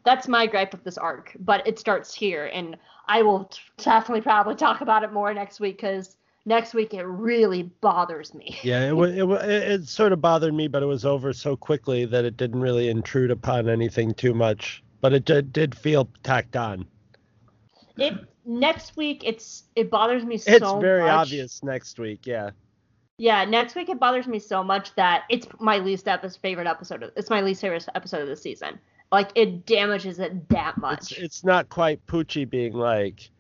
[0.05, 1.35] that's my gripe with this arc.
[1.41, 2.77] But it starts here, and
[3.09, 7.05] I will t- definitely probably talk about it more next week because next week it
[7.05, 8.59] really bothers me.
[8.63, 11.33] Yeah, it, wa- it, wa- it, it sort of bothered me, but it was over
[11.33, 14.83] so quickly that it didn't really intrude upon anything too much.
[15.01, 16.87] But it did, did feel tacked on.
[17.99, 18.15] It
[18.47, 20.63] next week it's it bothers me so much.
[20.63, 21.11] It's very much.
[21.11, 22.27] obvious next week.
[22.27, 22.51] Yeah.
[23.19, 27.03] Yeah, next week it bothers me so much that it's my least episode, favorite episode.
[27.03, 28.79] Of, it's my least favorite episode of the season.
[29.11, 31.13] Like it damages it that much.
[31.19, 33.31] it's not quite Poochie being like,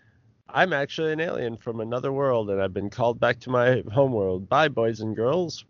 [0.48, 4.48] I'm actually an alien from another world and I've been called back to my homeworld.
[4.48, 5.64] Bye, boys and girls.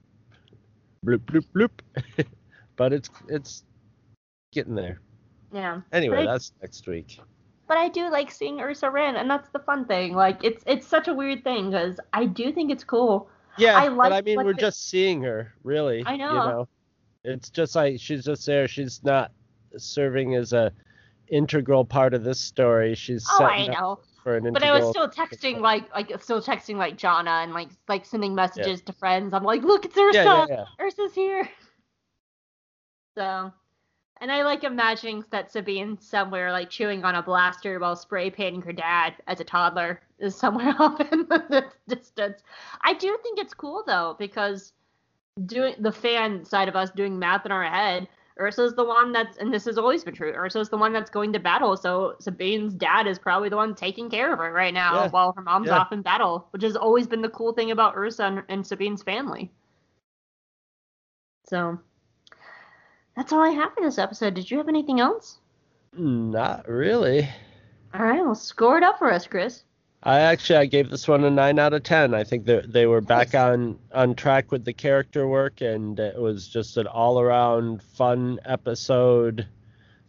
[1.05, 2.27] Bloop bloop bloop.
[2.77, 3.65] but it's it's
[4.53, 5.01] getting there.
[5.53, 5.81] yeah.
[5.93, 7.19] Anyway, But that's next week.
[7.69, 10.15] But I do like seeing Ursa Wren, and that's the fun thing.
[10.15, 13.29] Like it's it's such a weird thing because I do think it's cool.
[13.59, 16.05] Yeah, I but I mean, we're the- just seeing her, really.
[16.07, 16.31] I know.
[16.33, 16.69] You know.
[17.25, 18.69] it's just like she's just there.
[18.69, 19.33] She's not
[19.77, 20.73] serving as a
[21.29, 22.95] integral part of this story.
[22.95, 23.99] She's Oh, I know.
[24.23, 24.63] for an But.
[24.63, 28.81] I was still texting like like still texting like Jana and like like sending messages
[28.83, 29.35] to friends.
[29.35, 30.17] I'm like, look, it's Ursa.
[30.17, 30.85] yeah, yeah, yeah.
[30.85, 31.49] Ursa's here.
[33.17, 33.51] So,
[34.21, 38.63] and I like imagining that Sabine's somewhere like chewing on a blaster while spray painting
[38.63, 42.43] her dad as a toddler is somewhere off in the distance.
[42.83, 44.73] I do think it's cool though because
[45.45, 48.09] doing the fan side of us doing math in our head.
[48.39, 50.31] Ursa's the one that's, and this has always been true.
[50.35, 54.11] Ursa's the one that's going to battle, so Sabine's dad is probably the one taking
[54.11, 55.09] care of her right now Yeah.
[55.09, 55.79] while her mom's Yeah.
[55.79, 59.03] off in battle, which has always been the cool thing about Ursa and, and Sabine's
[59.03, 59.51] family.
[61.49, 61.79] So
[63.17, 64.35] that's all I have for this episode.
[64.35, 65.39] Did you have anything else?
[65.97, 67.29] Not really.
[67.95, 69.63] All right, well, score it up for us, Chris.
[70.03, 72.15] I actually I gave this one a nine out of ten.
[72.15, 76.21] I think that they were back on on track with the character work, and it
[76.21, 79.47] was just an all around fun episode.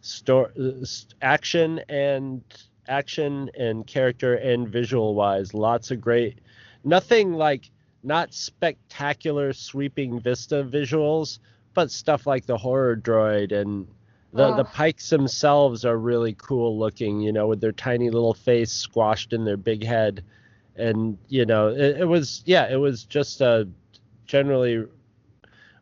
[0.00, 0.84] Story,
[1.20, 2.44] action and
[2.86, 6.38] action and character and visual wise, lots of great.
[6.84, 7.70] Nothing like
[8.04, 11.40] not spectacular sweeping vista visuals,
[11.78, 13.86] but stuff like the horror droid and
[14.32, 18.72] The the pikes themselves are really cool looking, you know, with their tiny little face
[18.72, 20.24] squashed in their big head,
[20.76, 23.64] and you know, it, it was yeah, it was just uh,
[24.26, 24.86] generally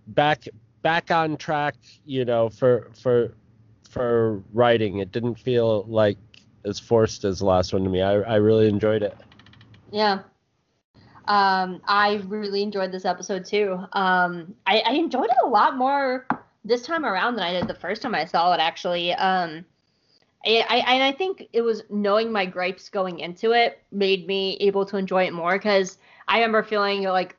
[0.08, 0.44] back
[0.82, 3.34] back on track, you know, for for
[3.88, 4.98] for writing.
[4.98, 6.18] It didn't feel like
[6.64, 8.02] as forced as the last one to me.
[8.02, 9.16] I I really enjoyed it.
[9.90, 10.20] Yeah.
[11.28, 13.78] Um, I really enjoyed this episode too.
[13.92, 16.26] Um, I, I enjoyed it a lot more
[16.64, 18.60] this time around than I did the first time I saw it.
[18.60, 19.64] Actually, um,
[20.44, 24.56] I, I and I think it was knowing my gripes going into it made me
[24.60, 25.98] able to enjoy it more because
[26.28, 27.36] I remember feeling like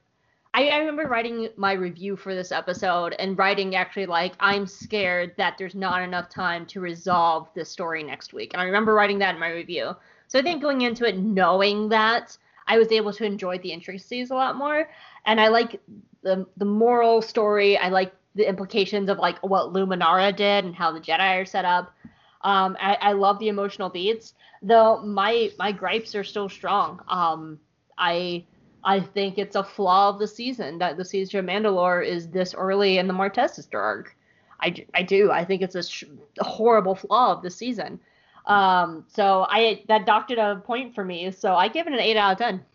[0.53, 5.33] I, I remember writing my review for this episode and writing actually like I'm scared
[5.37, 9.19] that there's not enough time to resolve this story next week, and I remember writing
[9.19, 9.95] that in my review.
[10.27, 12.37] So I think going into it knowing that
[12.67, 14.89] I was able to enjoy the intricacies a lot more,
[15.25, 15.79] and I like
[16.21, 17.77] the the moral story.
[17.77, 21.65] I like the implications of like what Luminara did and how the Jedi are set
[21.65, 21.93] up.
[22.41, 27.01] Um, I, I love the emotional beats, though my my gripes are still strong.
[27.07, 27.59] Um,
[27.97, 28.45] I
[28.83, 32.53] I think it's a flaw of the season that the Siege of Mandalore is this
[32.53, 34.15] early in the Martez sister arc.
[34.61, 35.31] I, I do.
[35.31, 36.05] I think it's a, sh-
[36.39, 37.99] a horrible flaw of the season.
[38.47, 41.31] Um, so I that docked it a point for me.
[41.31, 42.65] So I give it an eight out of ten.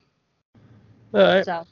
[1.15, 1.45] All right.
[1.45, 1.67] So.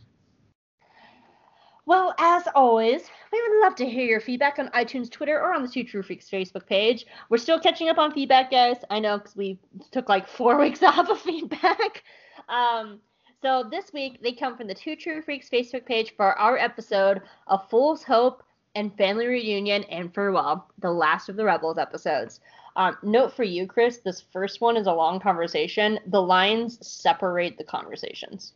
[1.86, 5.62] Well, as always, we would love to hear your feedback on iTunes, Twitter, or on
[5.62, 7.04] the Two True Freaks Facebook page.
[7.28, 8.76] We're still catching up on feedback, guys.
[8.90, 9.58] I know because we
[9.90, 12.04] took like four weeks off of feedback.
[12.48, 13.00] Um,
[13.42, 17.22] so this week they come from the Two True Freaks Facebook page for our episode
[17.48, 18.42] of Fool's Hope
[18.74, 22.40] and Family Reunion and Farewell, the last of the Rebels episodes.
[22.76, 25.98] Um, note for you, Chris, this first one is a long conversation.
[26.06, 28.54] The lines separate the conversations.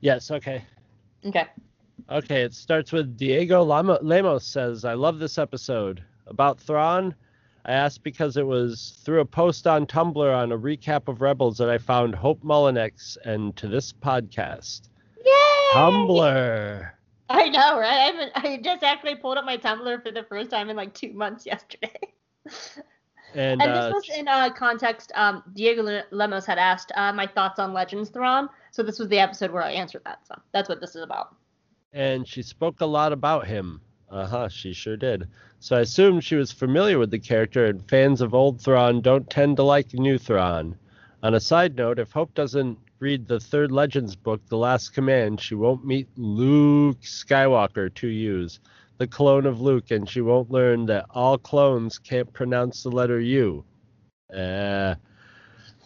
[0.00, 0.30] Yes.
[0.30, 0.64] Okay.
[1.24, 1.46] Okay.
[2.10, 6.02] Okay, it starts with Diego Lamo- Lemos says, I love this episode.
[6.28, 7.14] About Thrawn,
[7.64, 11.58] I asked because it was through a post on Tumblr on a recap of Rebels
[11.58, 14.88] that I found Hope Mullinax and to this podcast.
[15.24, 15.70] Yay!
[15.72, 16.90] Tumblr.
[17.28, 17.90] I know, right?
[17.90, 20.94] I, haven't, I just actually pulled up my Tumblr for the first time in like
[20.94, 21.98] two months yesterday.
[23.36, 25.12] And, And uh, this was in uh, context.
[25.14, 29.18] Um, Diego Lemos had asked uh, my thoughts on Legends Thrawn, so this was the
[29.18, 30.26] episode where I answered that.
[30.26, 31.34] So that's what this is about.
[31.92, 33.80] and she spoke a lot about him.
[34.10, 35.28] Uh huh, she sure did.
[35.60, 39.28] So I assumed she was familiar with the character, and fans of old Thrawn don't
[39.28, 40.76] tend to like new Thrawn.
[41.22, 45.40] On a side note, if Hope doesn't read the third Legends book, The Last Command,
[45.40, 48.60] she won't meet Luke Skywalker, two U's,
[48.98, 53.20] the clone of Luke, and she won't learn that all clones can't pronounce the letter
[53.20, 53.64] U.
[54.34, 54.94] Uh,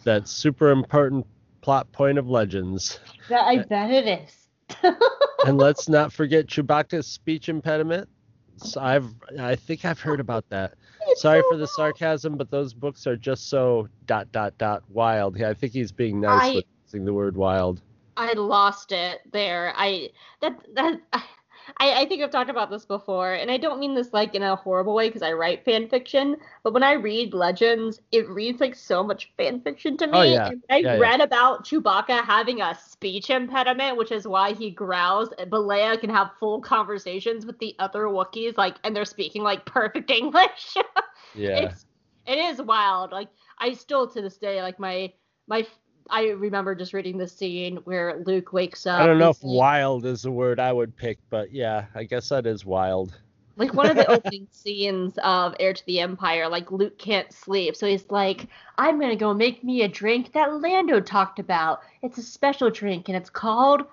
[0.03, 1.25] that's super important
[1.61, 2.99] plot point of Legends.
[3.29, 4.47] That, I bet it is.
[5.45, 8.09] and let's not forget Chewbacca's speech impediment.
[8.57, 9.07] So I've
[9.39, 10.75] I think I've heard about that.
[11.15, 15.37] Sorry for the sarcasm, but those books are just so dot dot dot wild.
[15.37, 17.81] Yeah, I think he's being nice I- with using the word wild.
[18.17, 19.73] I lost it there.
[19.75, 20.09] I
[20.41, 21.23] that that I,
[21.77, 24.43] I I think I've talked about this before, and I don't mean this like in
[24.43, 28.59] a horrible way because I write fan fiction, but when I read Legends, it reads
[28.61, 30.17] like so much fan fiction to oh, me.
[30.17, 30.47] Oh, yeah.
[30.49, 30.99] And I Yeah, yeah.
[30.99, 36.09] read about Chewbacca having a speech impediment, which is why he growls, but Leia can
[36.09, 40.75] have full conversations with the other Wookiees, like, and they're speaking like perfect English.
[41.33, 41.59] Yeah.
[41.59, 41.85] it's
[42.25, 43.11] it is wild.
[43.11, 45.13] Like I still to this day like my
[45.47, 45.65] my
[46.11, 48.99] I remember just reading the scene where Luke wakes up.
[48.99, 52.27] I don't know if wild is the word I would pick, but yeah, I guess
[52.29, 53.17] that is wild.
[53.55, 57.77] like one of the opening scenes of Heir to the Empire, like Luke can't sleep,
[57.77, 58.47] so he's like,
[58.77, 61.79] "I'm gonna go make me a drink that Lando talked about.
[62.01, 63.83] It's a special drink, and it's called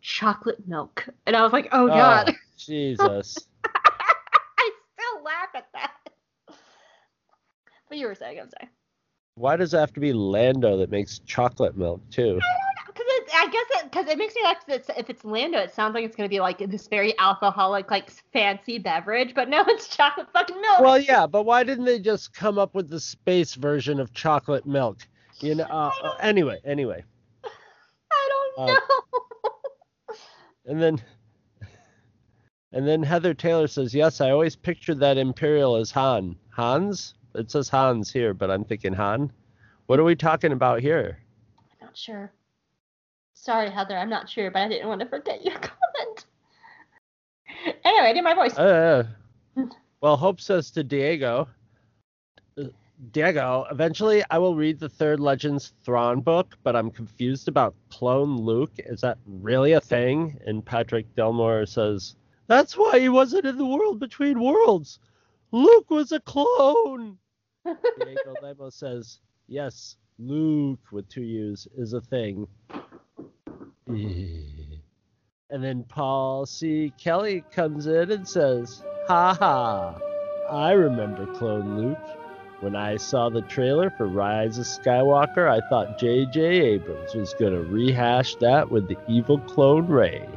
[0.00, 3.38] chocolate milk." And I was like, "Oh, oh God!" Jesus.
[3.64, 5.92] I still laugh at that.
[7.88, 8.70] But you were saying, I'm sorry.
[9.40, 12.38] Why does it have to be Lando that makes chocolate milk too?
[13.32, 16.28] I guess because it, makes me like if it's Lando, it sounds like it's gonna
[16.28, 20.80] be like this very alcoholic, like fancy beverage, but no, it's chocolate fucking milk.
[20.80, 24.66] Well, yeah, but why didn't they just come up with the space version of chocolate
[24.66, 24.98] milk?
[25.40, 25.64] You know.
[25.64, 27.02] Uh, uh, anyway, anyway,
[28.12, 30.16] I don't uh, know.
[30.66, 31.02] and then,
[32.72, 36.36] and then Heather Taylor says, "Yes, I always pictured that Imperial as Han.
[36.50, 37.14] Hans?
[37.34, 39.32] It says Hans here, but I'm thinking Han.
[39.86, 41.18] What are we talking about here?
[41.80, 42.32] I'm not sure.
[43.34, 46.26] Sorry, Heather, I'm not sure, but I didn't want to forget your comment.
[47.84, 48.56] Anyway, I did my voice.
[48.56, 49.04] Uh,
[50.00, 51.48] well, Hope says to Diego,
[52.58, 52.64] uh,
[53.12, 58.36] Diego, eventually I will read the third Legends Thrawn book, but I'm confused about Clone
[58.36, 58.72] Luke.
[58.78, 60.38] Is that really a thing?
[60.46, 62.16] And Patrick Delmore says,
[62.46, 64.98] That's why he wasn't in the world between worlds.
[65.52, 67.18] Luke was a clone.
[67.64, 72.46] Diego Lemos says, yes, Luke with two U's is a thing.
[75.52, 76.92] And then Paul C.
[76.96, 79.98] Kelly comes in and says, Ha ha,
[80.48, 81.98] I remember Clone Luke.
[82.60, 86.40] When I saw the trailer for Rise of Skywalker, I thought J.J.
[86.40, 90.28] Abrams was going to rehash that with the evil clone Ray.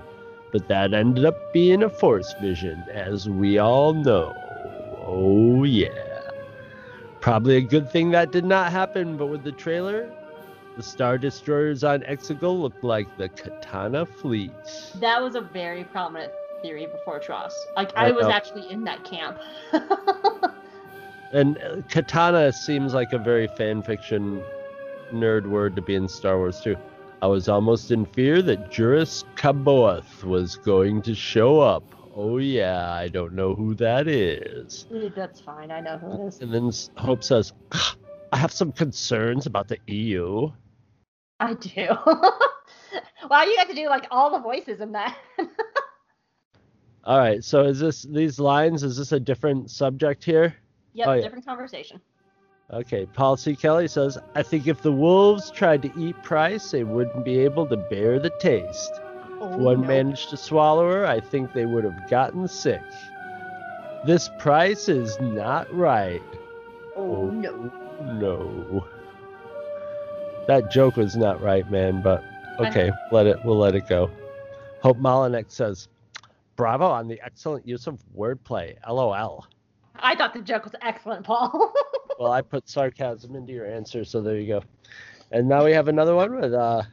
[0.51, 4.35] But that ended up being a Force vision, as we all know.
[5.05, 6.31] Oh, yeah.
[7.19, 10.11] Probably a good thing that did not happen, but with the trailer,
[10.75, 14.51] the Star Destroyers on Exegol looked like the Katana fleet.
[14.95, 16.31] That was a very prominent
[16.61, 17.53] theory before TROS.
[17.75, 18.31] Like I I was know.
[18.31, 19.37] actually in that camp.
[21.33, 24.43] And uh, Katana seems like a very fan fiction
[25.11, 26.77] nerd word to be in Star Wars too.
[27.23, 31.83] I was almost in fear that Joruus C'baoth was going to show up.
[32.15, 34.85] Oh yeah, I don't know who that is.
[34.91, 35.71] Mm, that's fine.
[35.71, 36.41] I know who it is.
[36.41, 37.95] And then Hope says, ah,
[38.31, 40.51] I have some concerns about the EU.
[41.39, 41.87] I do.
[43.29, 45.17] wow, you got to do like all the voices in that.
[47.05, 48.81] All right, so is this these lines?
[48.81, 50.55] Is this a different subject here?
[50.93, 51.21] yep, Oh, yeah.
[51.23, 51.99] different conversation.
[52.71, 53.57] Okay, Paul C.
[53.57, 57.67] Kelly says, I think if the wolves tried to eat Price, they wouldn't be able
[57.67, 59.01] to bear the taste.
[59.43, 59.87] Oh, If one no.
[59.87, 62.81] managed to swallow her, I think they would have gotten sick.
[64.05, 66.21] This Price is not right.
[66.95, 67.71] Oh no.
[68.13, 68.87] No.
[70.47, 72.23] That joke was not right, man, but
[72.59, 74.09] okay, let it we'll let it go.
[74.81, 75.87] Hope Mullinax says,
[76.55, 78.75] Bravo on the excellent use of wordplay.
[78.87, 79.45] LOL.
[79.95, 81.73] I thought the joke was excellent, Paul.
[82.19, 84.63] well, I put sarcasm into your answer, so there you go.
[85.31, 86.83] And now we have another one with uh,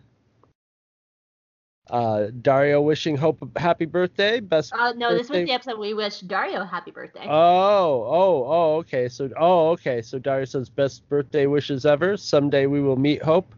[1.91, 4.41] uh, Dario wishing Hope a happy birthday.
[4.41, 4.73] Best.
[4.73, 7.27] uh, no, this was the episode we wished Dario happy birthday.
[7.29, 9.09] Oh, oh, oh, okay.
[9.09, 10.01] So, oh, okay.
[10.01, 12.17] So Dario says best birthday wishes ever.
[12.17, 13.55] Someday we will meet Hope.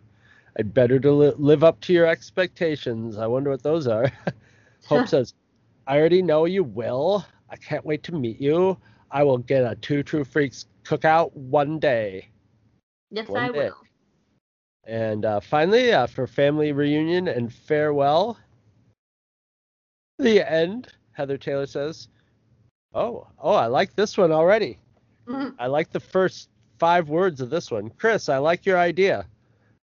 [0.58, 3.16] I'd better to li- live up to your expectations.
[3.18, 4.10] I wonder what those are.
[4.86, 5.34] Hope says,
[5.86, 7.24] I already know you will.
[7.50, 8.78] I can't wait to meet you.
[9.10, 12.28] I will get a Two True Freaks cookout one day.
[13.10, 13.58] yes, one I day.
[13.58, 13.76] will.
[14.84, 18.38] And uh, finally, after family reunion and farewell,
[20.18, 22.08] the end, Heather Taylor says,
[22.94, 24.78] Oh, oh, I like this one already.
[25.26, 25.54] Mhm.
[25.58, 27.90] I like the first five words of this one.
[27.90, 29.26] Chris, I like your idea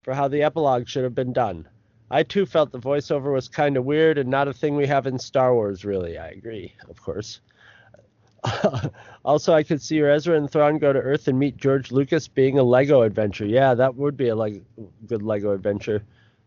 [0.03, 1.67] for how the epilogue should have been done.
[2.11, 5.07] I too felt the voiceover was kind of weird and not a thing we have
[5.07, 6.19] in Star Wars, really.
[6.19, 7.41] I agree, of course.
[9.25, 12.59] also, I could see Ezra and Thrawn go to Earth and meet George Lucas being
[12.59, 13.47] a Lego adventure.
[13.47, 14.63] Yeah, that would be a like
[15.07, 16.03] good Lego adventure.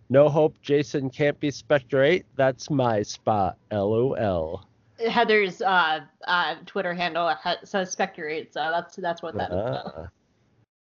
[0.09, 2.25] No hope Jason can't be Spectre 8.
[2.35, 3.57] That's my spot.
[3.71, 4.67] LOL.
[4.99, 9.57] Heather's uh, uh, Twitter handle ha- says Spectorate, so that's that's what that is.
[9.57, 9.93] about.
[9.97, 10.07] Ah.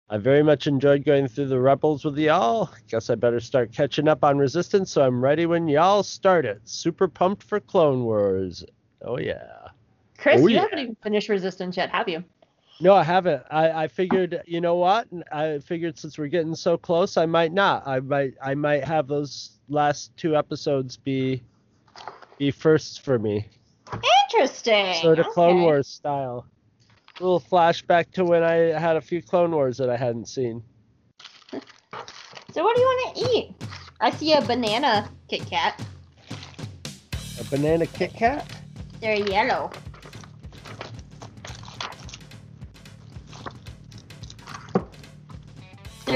[0.09, 2.71] I very much enjoyed going through the Rebels with y'all.
[2.89, 6.61] Guess I better start catching up on Resistance so I'm ready when y'all start it.
[6.65, 8.65] Super pumped for Clone Wars.
[9.03, 9.66] Oh, yeah.
[10.27, 10.63] Chris, Oh, you yeah.
[10.63, 12.25] haven't even finished Resistance yet, have you?
[12.81, 13.45] No, I haven't.
[13.49, 15.07] I, I figured, you know what?
[15.31, 17.87] I figured since we're getting so close, I might not.
[17.87, 21.45] I might I might have those last two episodes be
[22.39, 23.49] be firsts for me.
[24.33, 24.95] Interesting.
[24.95, 25.63] Sort of Clone.
[25.63, 26.45] Wars style.
[27.21, 30.61] A little flashback to when I had a few Clone Wars that I hadn't seen.
[31.53, 33.55] So what do you want to eat?
[34.01, 35.81] I see a banana Kit Kat.
[37.41, 38.45] A banana Kit Kat?
[39.01, 39.71] They're yellow.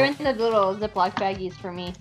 [0.00, 1.94] They're in the little Ziploc baggies for me.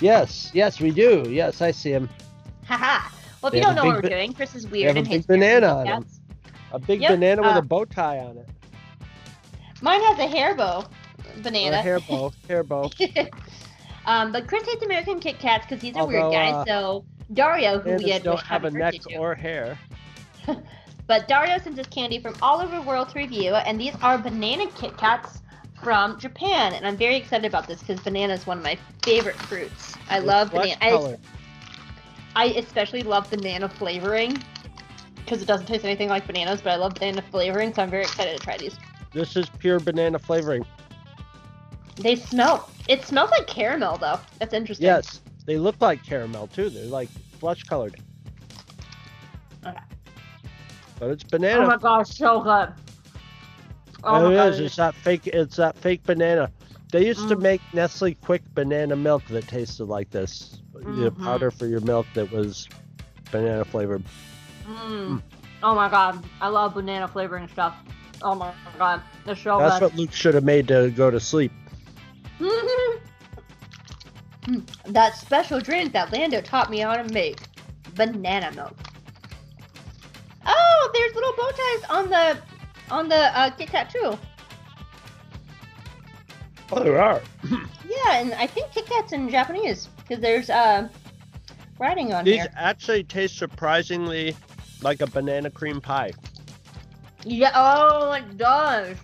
[0.00, 1.24] Yes, yes, we do.
[1.28, 2.08] Yes, I see him.
[2.66, 3.08] Haha.
[3.42, 5.12] Well, if They you don't know what we're doing, Chris is weird a and big
[5.12, 6.06] hates Kit banana on him.
[6.72, 8.48] A big Yep, banana with uh, a bow tie on it.
[9.80, 11.76] Mine has a hair bow Or banana.
[11.76, 12.32] a hair bow.
[12.48, 12.90] Hair bow.
[14.06, 16.50] um, but Chris hates American Kit Kats because he's a weird Although, guy.
[16.50, 19.78] uh, so Dario, who we had don't have a neck to, or hair.
[21.08, 24.18] But Dario sends us candy from all over the world to review, and these are
[24.18, 25.40] banana Kit Kats
[25.82, 29.36] from Japan, and I'm very excited about this because banana is one of my favorite
[29.36, 29.96] fruits.
[30.10, 31.16] I love Flesh banana.
[31.16, 31.16] I.
[32.36, 34.40] I especially love banana flavoring
[35.16, 38.04] because it doesn't taste anything like bananas, but I love banana flavoring, so I'm very
[38.04, 38.78] excited to try these.
[39.12, 40.64] This is pure banana flavoring.
[41.96, 42.68] They smell.
[42.86, 44.20] It smells like caramel though.
[44.38, 44.86] That's interesting.
[44.86, 46.68] Yes, they look like caramel too.
[46.68, 47.08] They're like
[47.40, 47.96] flesh colored.
[49.66, 49.78] Okay.
[50.98, 51.64] But it's banana.
[51.64, 52.72] Oh my gosh, so good.
[54.04, 54.56] Oh it my is.
[54.56, 54.64] god.
[54.64, 55.26] It's that fake.
[55.26, 56.50] It's that fake banana.
[56.90, 57.42] They used to Mm.
[57.42, 60.60] make Nestle Quik banana milk that tasted like this.
[60.80, 61.22] You know, Mhm.
[61.22, 62.66] powder for your milk that was
[63.30, 64.02] banana flavored.
[64.66, 65.22] Mm.
[65.62, 67.74] Oh my god, I love banana flavoring stuff.
[68.22, 69.84] Oh my god, it's so That's good.
[69.86, 71.52] what Luke should have made to go to sleep.
[72.40, 73.00] Mm,
[74.86, 77.38] that special drink that Lando taught me how to make.
[77.96, 78.76] Banana milk.
[80.98, 82.38] There's little bow ties on the
[82.90, 84.18] on the uh, Kit Kat too.
[86.72, 87.22] Oh, there are.
[87.88, 90.88] Yeah, and I think Kit Kat's in Japanese because there's uh
[91.78, 92.52] writing on These here.
[92.54, 94.36] actually taste surprisingly
[94.82, 96.12] like a banana cream pie.
[97.24, 97.50] Yeah.
[97.54, 98.96] Oh, it does.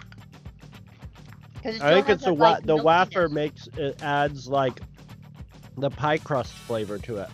[1.62, 4.81] 'Cause it I think it's has the that, like, the wafer makes it adds like
[5.79, 7.31] the pie crust flavor to it.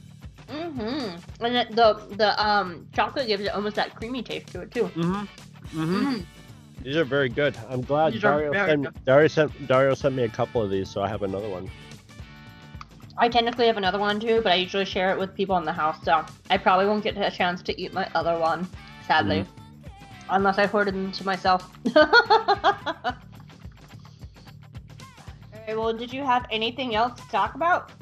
[0.50, 1.44] Mm-hmm.
[1.44, 4.84] And it, the the um chocolate gives it almost that creamy taste to it too.
[4.84, 5.80] Mm-hmm.
[5.80, 6.14] Mm-hmm.
[6.14, 6.26] Mm.
[6.82, 7.56] These are very good.
[7.68, 9.04] I'm glad These Dario sent, good.
[9.04, 11.70] Dario sent Dario sent me a couple of these, so I have another one.
[13.18, 15.72] I technically have another one too, but I usually share it with people in the
[15.72, 18.66] house, so I probably won't get a chance to eat my other one,
[19.06, 19.44] sadly.
[20.30, 21.70] Unless I hoarded them to myself.
[21.96, 23.16] Alright,
[25.68, 27.92] well, did you have anything else to talk about?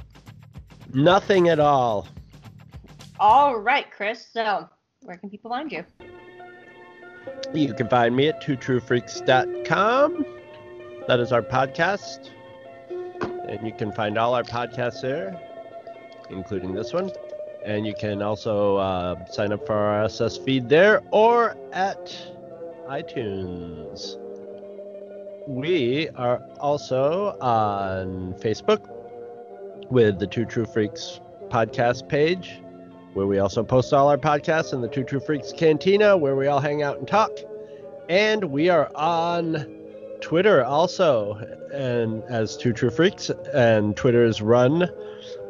[0.94, 2.06] Nothing at all.
[3.20, 4.68] Alright, Chris, so
[5.02, 5.84] where can people find you?
[7.52, 10.26] You can find me at twotruefreaks.com.
[11.08, 12.30] That is our podcast.
[12.90, 15.40] And you can find all our podcasts there,
[16.30, 17.10] including this one.
[17.64, 22.16] And you can also uh, sign up for our RSS feed there or at
[22.88, 24.16] iTunes.
[25.48, 28.88] We are also on Facebook
[29.90, 31.20] with the Two True Freaks
[31.50, 32.60] podcast page
[33.18, 36.46] where we also post all our podcasts in the Two True Freaks Cantina, where we
[36.46, 37.32] all hang out and talk.
[38.08, 39.66] And we are on
[40.20, 41.34] Twitter also,
[41.74, 44.88] and as Two True Freaks, and Twitter is run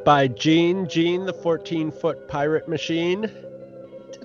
[0.03, 3.31] by Gene, Gene, the 14 foot pirate machine.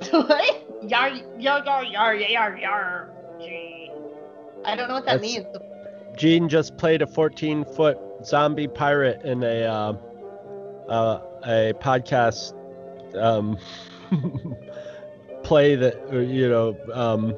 [0.09, 0.65] What?
[0.89, 3.09] Yar, yar, yar, yar, yar, yar.
[3.39, 3.91] Gee.
[4.65, 5.45] I don't know what that That's- means.
[6.17, 9.93] Gene just played a 14 foot zombie pirate in a uh,
[10.89, 12.53] uh, a podcast
[13.17, 13.57] um,
[15.43, 17.35] play that or, you know um,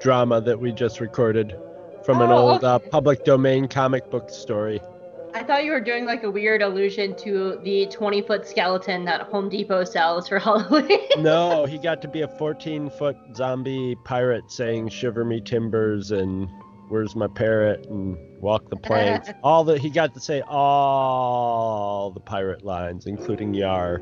[0.00, 1.56] drama that we just recorded
[2.04, 4.80] from an Oh, old uh, public domain comic book story.
[5.34, 9.22] I thought you were doing like a weird allusion to the 20 foot skeleton that
[9.22, 11.00] Home Depot sells for Halloween.
[11.18, 16.48] No, he got to be a 14 foot zombie pirate saying "Shiver me timbers" and
[16.88, 22.20] "Where's my parrot?" and "Walk the plank." all the he got to say all the
[22.20, 24.00] pirate lines, including "Yar."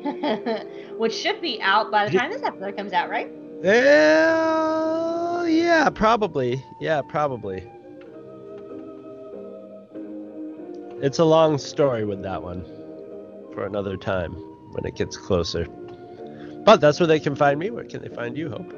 [0.98, 3.30] Which should be out by the time this episode comes out, right?
[3.62, 6.64] Well, yeah, probably.
[6.80, 7.62] Yeah, probably.
[11.02, 12.64] It's a long story with that one
[13.54, 14.32] for another time
[14.72, 15.66] when it gets closer.
[16.64, 17.70] But that's where they can find me.
[17.70, 18.72] Where can they find you, Hope?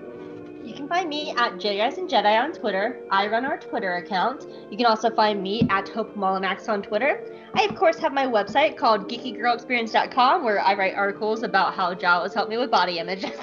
[0.64, 3.00] You can find me at Jaig Eyes and Jedi on Twitter.
[3.10, 4.46] I run our Twitter account.
[4.70, 7.20] You can also find me at Hope Mullinax on Twitter.
[7.54, 12.32] I, of course, have my website called geekygirlexperience.com where I write articles about how Jawas
[12.32, 13.32] helped me with body images.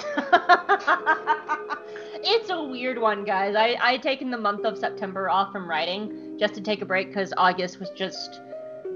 [2.24, 3.54] it's a weird one, guys.
[3.54, 7.08] I, I taken the month of September off from writing just to take a break
[7.10, 8.40] because August was just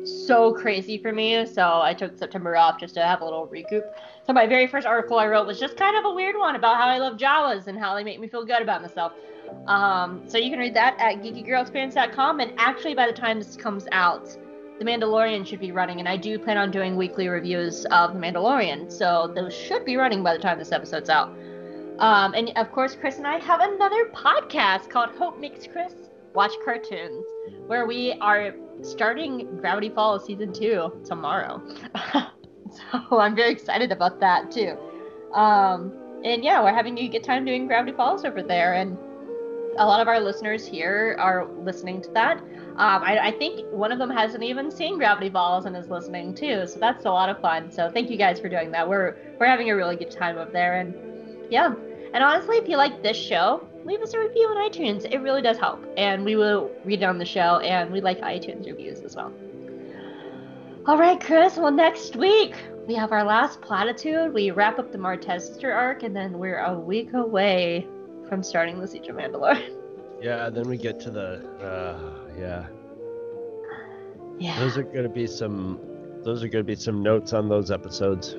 [0.06, 1.46] so crazy for me.
[1.46, 3.84] So I took September off just to have a little recoup.
[4.26, 6.78] So my very first article I wrote was just kind of a weird one about
[6.78, 9.14] how I love Jawas and how they make me feel good about myself.
[9.68, 12.40] Um, so you can read that at geekygirlexperience.com.
[12.40, 14.26] And actually, by the time this comes out,
[14.80, 18.20] The Mandalorian should be running, and I do plan on doing weekly reviews of The
[18.20, 18.92] Mandalorian.
[18.92, 21.30] So those should be running by the time this episode's out.
[22.00, 25.94] Um, and of course, Chris and I have another podcast called Hope Makes Chris
[26.34, 27.26] Watch Cartoons,
[27.68, 28.54] where we are
[28.84, 31.62] starting Gravity Falls season two tomorrow.
[32.72, 34.78] so I'm very excited about that too.
[35.34, 35.94] Um,
[36.24, 38.98] and yeah, we're having a good time doing Gravity Falls over there, and
[39.78, 42.38] a lot of our listeners here are listening to that.
[42.38, 46.34] Um, I, I think one of them hasn't even seen Gravity Falls and is listening
[46.34, 47.72] too, so that's a lot of fun.
[47.72, 48.88] So thank you guys for doing that.
[48.88, 50.94] We're we're having a really good time over there, and
[51.52, 51.74] yeah.
[52.14, 55.06] And honestly, if you like this show, leave us a review on iTunes.
[55.12, 57.60] It really does help, and we will read it on the show.
[57.60, 59.32] And we like iTunes reviews as well.
[60.86, 61.58] All right, Chris.
[61.58, 62.56] Well, next week
[62.88, 64.34] we have our last platitude.
[64.34, 67.88] We wrap up the Martez sister arc, and then we're a week away
[68.28, 69.62] from starting the Siege of Mandalore.
[70.22, 72.00] Yeah, then we get to the uh
[72.40, 72.68] yeah.
[74.40, 74.58] Yeah.
[74.58, 75.78] Those are gonna be some
[76.24, 78.38] those are gonna be some notes on those episodes.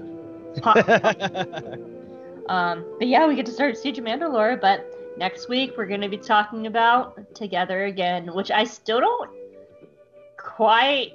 [2.48, 4.60] Um, but yeah, we get to start Siege of Mandalore.
[4.60, 9.30] But next week we're going to be talking about Together Again, which I still don't
[10.36, 11.12] quite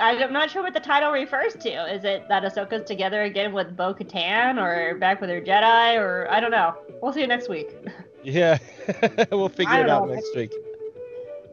[0.00, 1.94] I'm not sure what the title refers to.
[1.94, 6.26] Is it that Ahsoka's together again with Bo Katan or back with her Jedi or
[6.30, 6.74] I don't know.
[7.02, 7.76] We'll see you next week.
[8.22, 8.58] Yeah,
[9.32, 10.14] we'll figure I it out know.
[10.14, 10.52] next week.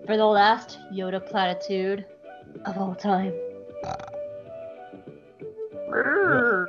[0.06, 2.06] For the last Yoda platitude
[2.66, 3.32] of all time.
[3.86, 3.96] Uh, uh,
[5.86, 6.66] uh, Brrr.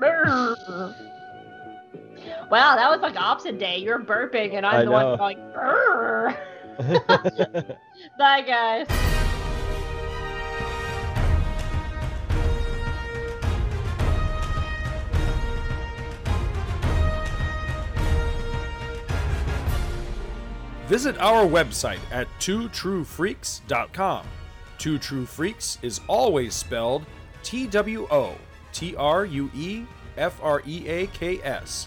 [0.00, 1.09] Brrr.
[2.50, 3.78] Wow, that was like opposite day.
[3.78, 5.16] You're burping and I'm I the know.
[5.16, 6.36] one going Brrr.
[8.18, 8.86] Bye guys.
[20.88, 24.26] Visit our website at twotruefreaks.com.
[24.78, 27.06] Two True Freaks is always spelled
[27.44, 28.34] T W O
[28.72, 29.84] T R U E
[30.16, 31.86] F R E A K S.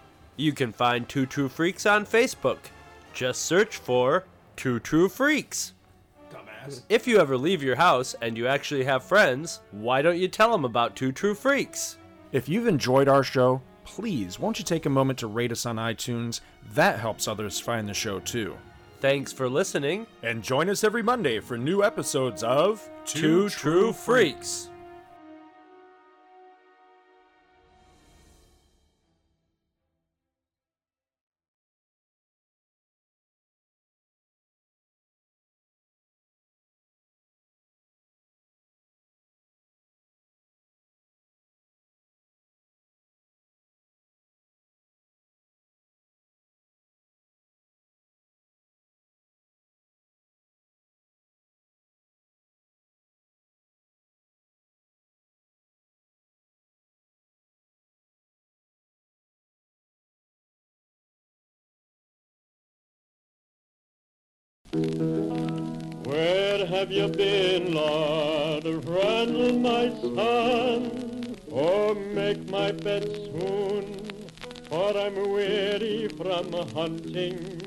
[0.37, 2.57] You can find Two True Freaks on Facebook.
[3.13, 4.25] Just search for
[4.55, 5.73] Two True Freaks.
[6.31, 6.81] Dumbass.
[6.89, 10.51] If you ever leave your house and you actually have friends, why don't you tell
[10.51, 11.97] them about Two True Freaks?
[12.31, 15.75] If you've enjoyed our show, please won't you take a moment to rate us on
[15.75, 16.41] iTunes?
[16.73, 18.57] That helps others find the show too.
[19.01, 20.07] Thanks for listening.
[20.23, 24.70] And join us every Monday for new episodes of Two True Freaks.
[66.05, 68.65] Where have you been, Lord?
[68.85, 71.37] Run, my son.
[71.51, 74.01] Oh, make my bed soon,
[74.69, 77.61] for I'm weary from hunting.